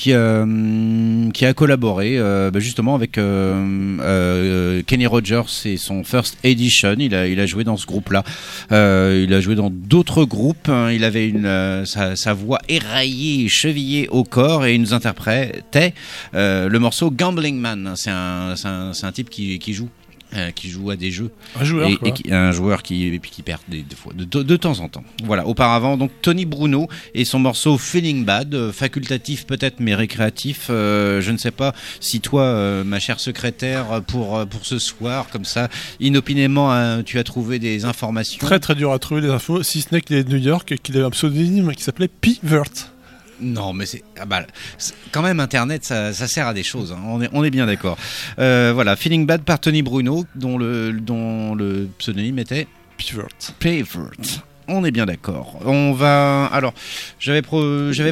hum, 0.43 1.31
qui 1.33 1.45
a 1.45 1.53
collaboré 1.53 2.19
bah, 2.19 2.59
justement 2.59 2.93
avec 2.93 3.13
Kenny 3.13 5.05
Rogers 5.05 5.43
et 5.63 5.77
son 5.77 6.03
First 6.03 6.37
Edition. 6.43 6.97
Il 6.99 7.15
a 7.15 7.45
joué 7.45 7.63
dans 7.63 7.77
ce 7.77 7.85
groupe-là. 7.85 8.25
Il 8.69 9.33
a 9.33 9.39
joué 9.39 9.55
dans 9.55 9.69
d'autres 9.69 10.25
groupes. 10.25 10.67
hein. 10.67 10.91
Il 10.91 11.05
avait 11.05 11.29
une 11.29 11.85
sa, 11.85 12.33
voix 12.33 12.59
éraillée, 12.67 13.47
chevillée 13.47 14.09
au 14.09 14.25
corps 14.25 14.65
et 14.65 14.75
il 14.75 14.81
nous 14.81 14.93
interprétait 14.93 15.93
le 16.33 16.77
morceau 16.79 17.11
Gambling 17.11 17.55
Man. 17.57 17.93
C'est 17.95 18.11
un, 18.11 18.55
un, 18.65 18.91
un 18.91 19.11
type 19.23 19.29
qui, 19.29 19.57
qui 19.59 19.73
joue. 19.73 19.89
euh, 20.33 20.49
qui 20.51 20.69
joue 20.69 20.89
à 20.89 20.95
des 20.95 21.11
jeux. 21.11 21.29
Un 21.59 21.65
joueur, 21.65 21.89
et, 21.89 22.11
qui- 22.13 22.31
un 22.31 22.53
joueur 22.53 22.83
qui 22.83 23.05
et 23.07 23.19
puis 23.19 23.29
qui 23.31 23.41
perd 23.41 23.59
des, 23.67 23.81
des 23.81 23.95
fois 23.97 24.13
de, 24.13 24.23
de- 24.23 24.43
de 24.43 24.55
temps 24.55 24.79
en 24.79 24.87
temps. 24.87 25.03
Voilà 25.25 25.45
auparavant 25.45 25.97
donc 25.97 26.09
Tony 26.21 26.45
Bruno 26.45 26.87
et 27.13 27.25
son 27.25 27.39
morceau 27.39 27.77
Feeling 27.77 28.23
Bad 28.23 28.55
euh, 28.55 28.71
facultatif 28.71 29.45
peut-être 29.45 29.81
mais 29.81 29.93
récréatif. 29.93 30.67
Euh, 30.69 31.19
je 31.19 31.31
ne 31.31 31.37
sais 31.37 31.51
pas 31.51 31.73
si 31.99 32.21
toi 32.21 32.81
ma 32.85 32.99
chère 33.01 33.19
secrétaire 33.19 34.01
pour 34.07 34.47
pour 34.47 34.65
ce 34.65 34.79
soir 34.79 35.27
comme 35.33 35.43
ça 35.43 35.67
inopinément 35.99 36.71
hein, 36.71 37.03
tu 37.03 37.19
as 37.19 37.25
trouvé 37.25 37.59
des 37.59 37.83
informations. 37.83 38.39
Très 38.39 38.59
très 38.61 38.75
dur 38.75 38.93
à 38.93 38.99
trouver 38.99 39.19
les 39.19 39.29
infos, 39.29 39.63
si 39.63 39.81
ce 39.81 39.89
n'est 39.93 39.99
qu'il 39.99 40.15
est 40.15 40.23
de 40.23 40.31
New 40.37 40.41
York 40.41 40.71
et 40.71 40.77
qu'il 40.77 40.95
avait 40.95 41.05
un 41.05 41.09
pseudonyme 41.11 41.73
qui 41.75 41.83
s'appelait 41.83 42.07
Pivert. 42.07 42.63
Non, 43.41 43.73
mais 43.73 43.85
c'est 43.85 44.03
ah 44.19 44.25
bah, 44.25 44.43
c'est- 44.77 44.93
quand 45.11 45.21
même 45.21 45.39
Internet, 45.39 45.83
ça, 45.83 46.13
ça 46.13 46.27
sert 46.27 46.47
à 46.47 46.53
des 46.53 46.63
choses. 46.63 46.91
hein. 46.91 46.99
On 47.05 47.21
est 47.21 47.29
on 47.33 47.43
est 47.43 47.49
bien 47.51 47.65
d'accord. 47.65 47.97
Euh, 48.39 48.71
voilà, 48.73 48.95
Feeling 48.95 49.25
Bad 49.25 49.41
par 49.41 49.59
Tony 49.59 49.81
Bruno, 49.81 50.25
dont 50.35 50.57
le 50.57 50.93
dont 50.93 51.55
le 51.55 51.89
pseudonyme 51.97 52.39
était 52.39 52.67
Pivert. 52.97 53.27
Pivert. 53.59 54.11
On 54.67 54.85
est 54.85 54.91
bien 54.91 55.05
d'accord. 55.05 55.59
On 55.65 55.91
va. 55.93 56.45
Alors, 56.45 56.73
j'avais 57.19 57.41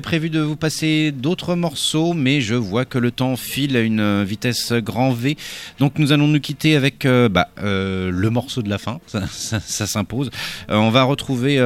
prévu 0.02 0.30
de 0.30 0.40
vous 0.40 0.56
passer 0.56 1.12
d'autres 1.12 1.56
morceaux, 1.56 2.14
mais 2.14 2.42
je 2.42 2.56
vois 2.56 2.86
que 2.86 2.98
le 2.98 3.12
temps 3.12 3.36
file 3.36 3.78
à 3.78 3.82
une 3.82 4.24
vitesse 4.24 4.74
grand 4.74 5.12
V. 5.12 5.38
Donc, 5.80 6.00
nous 6.00 6.12
allons 6.12 6.28
nous 6.28 6.40
quitter 6.40 6.76
avec 6.76 7.06
euh, 7.06 7.30
bah, 7.30 7.50
euh, 7.64 8.12
le 8.12 8.30
morceau 8.30 8.62
de 8.62 8.70
la 8.70 8.78
fin. 8.78 9.00
Ça, 9.08 9.26
ça- 9.28 9.60
ça 9.60 9.86
s'impose. 9.88 10.30
Euh, 10.70 10.76
on 10.76 10.90
va 10.90 11.04
retrouver. 11.04 11.58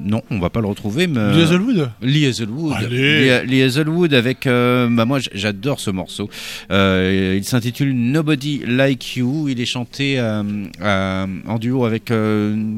non, 0.00 0.22
on 0.30 0.38
va 0.38 0.50
pas 0.50 0.60
le 0.60 0.66
retrouver. 0.66 1.06
Mais, 1.06 1.34
Lee 1.34 1.42
Hazelwood 1.42 1.90
Lee 2.02 2.26
Hazelwood. 2.26 2.76
Lee, 2.90 3.46
Lee 3.46 3.62
Hazelwood 3.62 4.14
avec. 4.14 4.44
bah, 4.44 5.04
moi, 5.04 5.18
j'adore 5.32 5.80
ce 5.80 5.90
morceau. 5.90 6.28
Il 6.70 7.42
s'intitule 7.44 7.94
Nobody 7.94 8.62
Like 8.66 9.16
You. 9.16 9.48
Il 9.48 9.60
est 9.60 9.66
chanté 9.66 10.20
en 10.20 11.58
duo 11.58 11.84
avec 11.84 12.12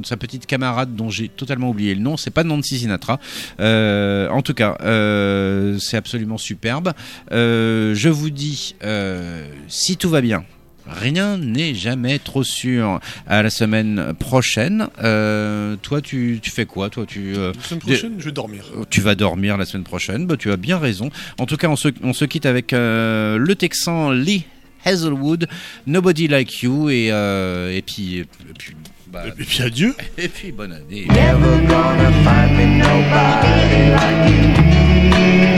sa 0.05 0.17
petite 0.17 0.47
camarade 0.47 0.95
dont 0.95 1.11
j'ai 1.11 1.22
totalement 1.29 1.71
oublié 1.71 1.95
le 1.95 2.01
nom. 2.01 2.17
C'est 2.17 2.31
pas 2.31 2.45
Nancy 2.45 2.79
Sinatra. 2.79 3.19
Euh, 3.61 4.29
en 4.29 4.43
tout 4.43 4.55
cas, 4.55 4.77
euh, 4.83 5.79
c'est 5.79 5.97
absolument 5.97 6.39
superbe. 6.39 6.93
Euh, 7.33 7.95
je 7.95 8.09
vous 8.09 8.31
dis, 8.31 8.75
euh, 8.85 9.47
si 9.69 9.97
tout 9.97 10.09
va 10.09 10.21
bien. 10.21 10.45
Rien 10.85 11.39
n'est 11.39 11.75
jamais 11.75 12.19
trop 12.19 12.43
sûr. 12.43 12.99
À 13.29 13.43
la 13.45 13.51
semaine 13.51 14.15
prochaine. 14.19 14.89
Euh, 15.03 15.77
toi, 15.81 16.01
tu, 16.01 16.41
tu 16.43 16.51
fais 16.51 16.67
quoi 16.67 16.91
Toi, 16.91 17.07
tu 17.07 17.35
euh, 17.37 17.53
La 17.55 17.63
semaine 17.63 17.81
prochaine, 17.81 18.15
je 18.19 18.25
vais 18.25 18.33
dormir. 18.33 18.65
tu 18.91 19.01
vas 19.01 19.15
dormir 19.15 19.57
la 19.57 19.65
semaine 19.65 19.85
prochaine. 19.85 20.27
Bah, 20.27 20.37
tu 20.37 20.51
as 20.51 20.57
bien 20.57 20.79
raison. 20.79 21.09
En 21.39 21.47
tout 21.47 21.57
cas, 21.57 21.69
on 21.69 21.77
se, 21.77 21.89
on 22.03 22.13
se 22.13 22.25
quitte 22.25 22.47
avec 22.47 22.73
euh, 22.73 23.39
le 23.39 23.55
Texan 23.55 24.11
Lee 24.11 24.45
Hazelwood, 24.85 25.47
Nobody 25.87 26.27
Like 26.27 26.63
You, 26.63 26.91
et, 26.91 27.07
et 27.07 27.83
puis. 27.87 28.17
Et 28.19 28.27
puis, 28.59 28.75
bah, 29.13 29.23
et 29.27 29.31
puis 29.33 29.63
adieu. 29.63 29.95
Et 30.19 30.29
puis 30.29 30.53
bonne 30.53 30.73
année. 30.73 31.07
Never 31.09 31.59
gonna 31.69 32.11
find 32.25 32.57
me 32.57 32.67
nobody 32.79 33.83
like 33.99 34.23
you. 34.31 34.43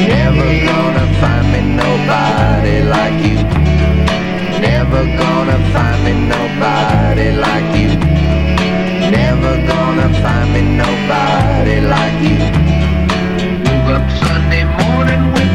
Never 0.09 0.49
gonna 0.67 1.07
find 1.21 1.47
me 1.53 1.61
nobody 1.83 2.83
like 2.95 3.21
you. 3.25 3.39
Never 4.61 5.05
gonna 5.17 5.59
find 5.73 6.05
me 6.05 6.13
nobody 6.35 7.31
like 7.47 7.71
you. 7.79 7.91
Never 9.11 9.53
gonna 9.69 10.09
find 10.23 10.53
me 10.53 10.63
nobody 10.83 11.81
like 11.95 12.21
you. 12.27 12.39
Woke 13.65 13.91
up 13.99 14.11
Sunday 14.23 14.65
morning 14.65 15.33
with 15.33 15.54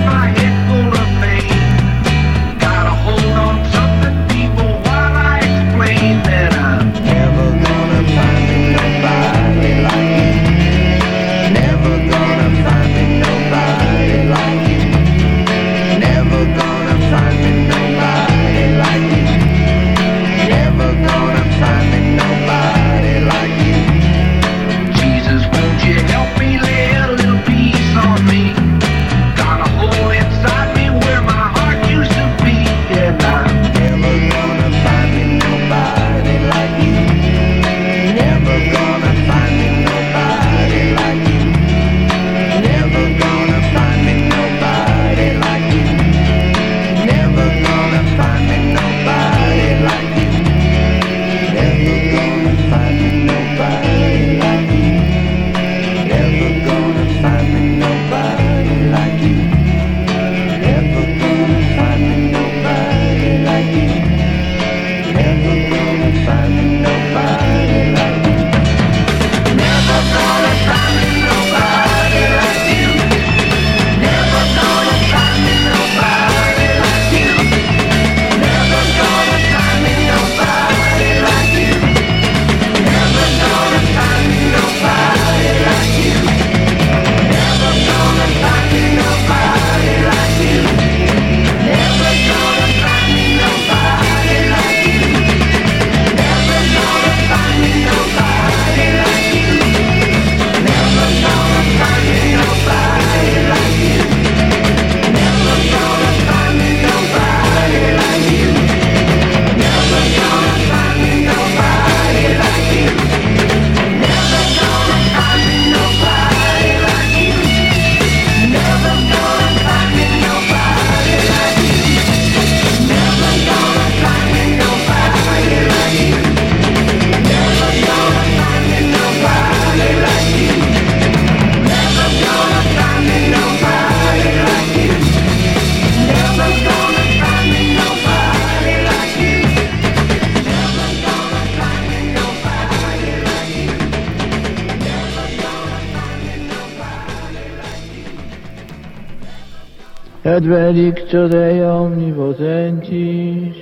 benedicto 150.50 151.28
Dei 151.28 151.62
omnipotentis, 151.62 153.56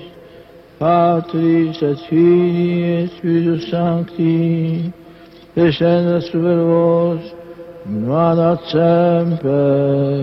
Patris 0.79 1.81
et 1.81 1.99
Filii 2.07 3.03
et 3.03 3.09
Spiritus 3.17 3.69
Sancti, 3.69 4.91
descendat 5.55 6.23
super 6.31 6.57
vos, 6.69 7.23
ad 8.39 8.59
semper, 8.71 10.16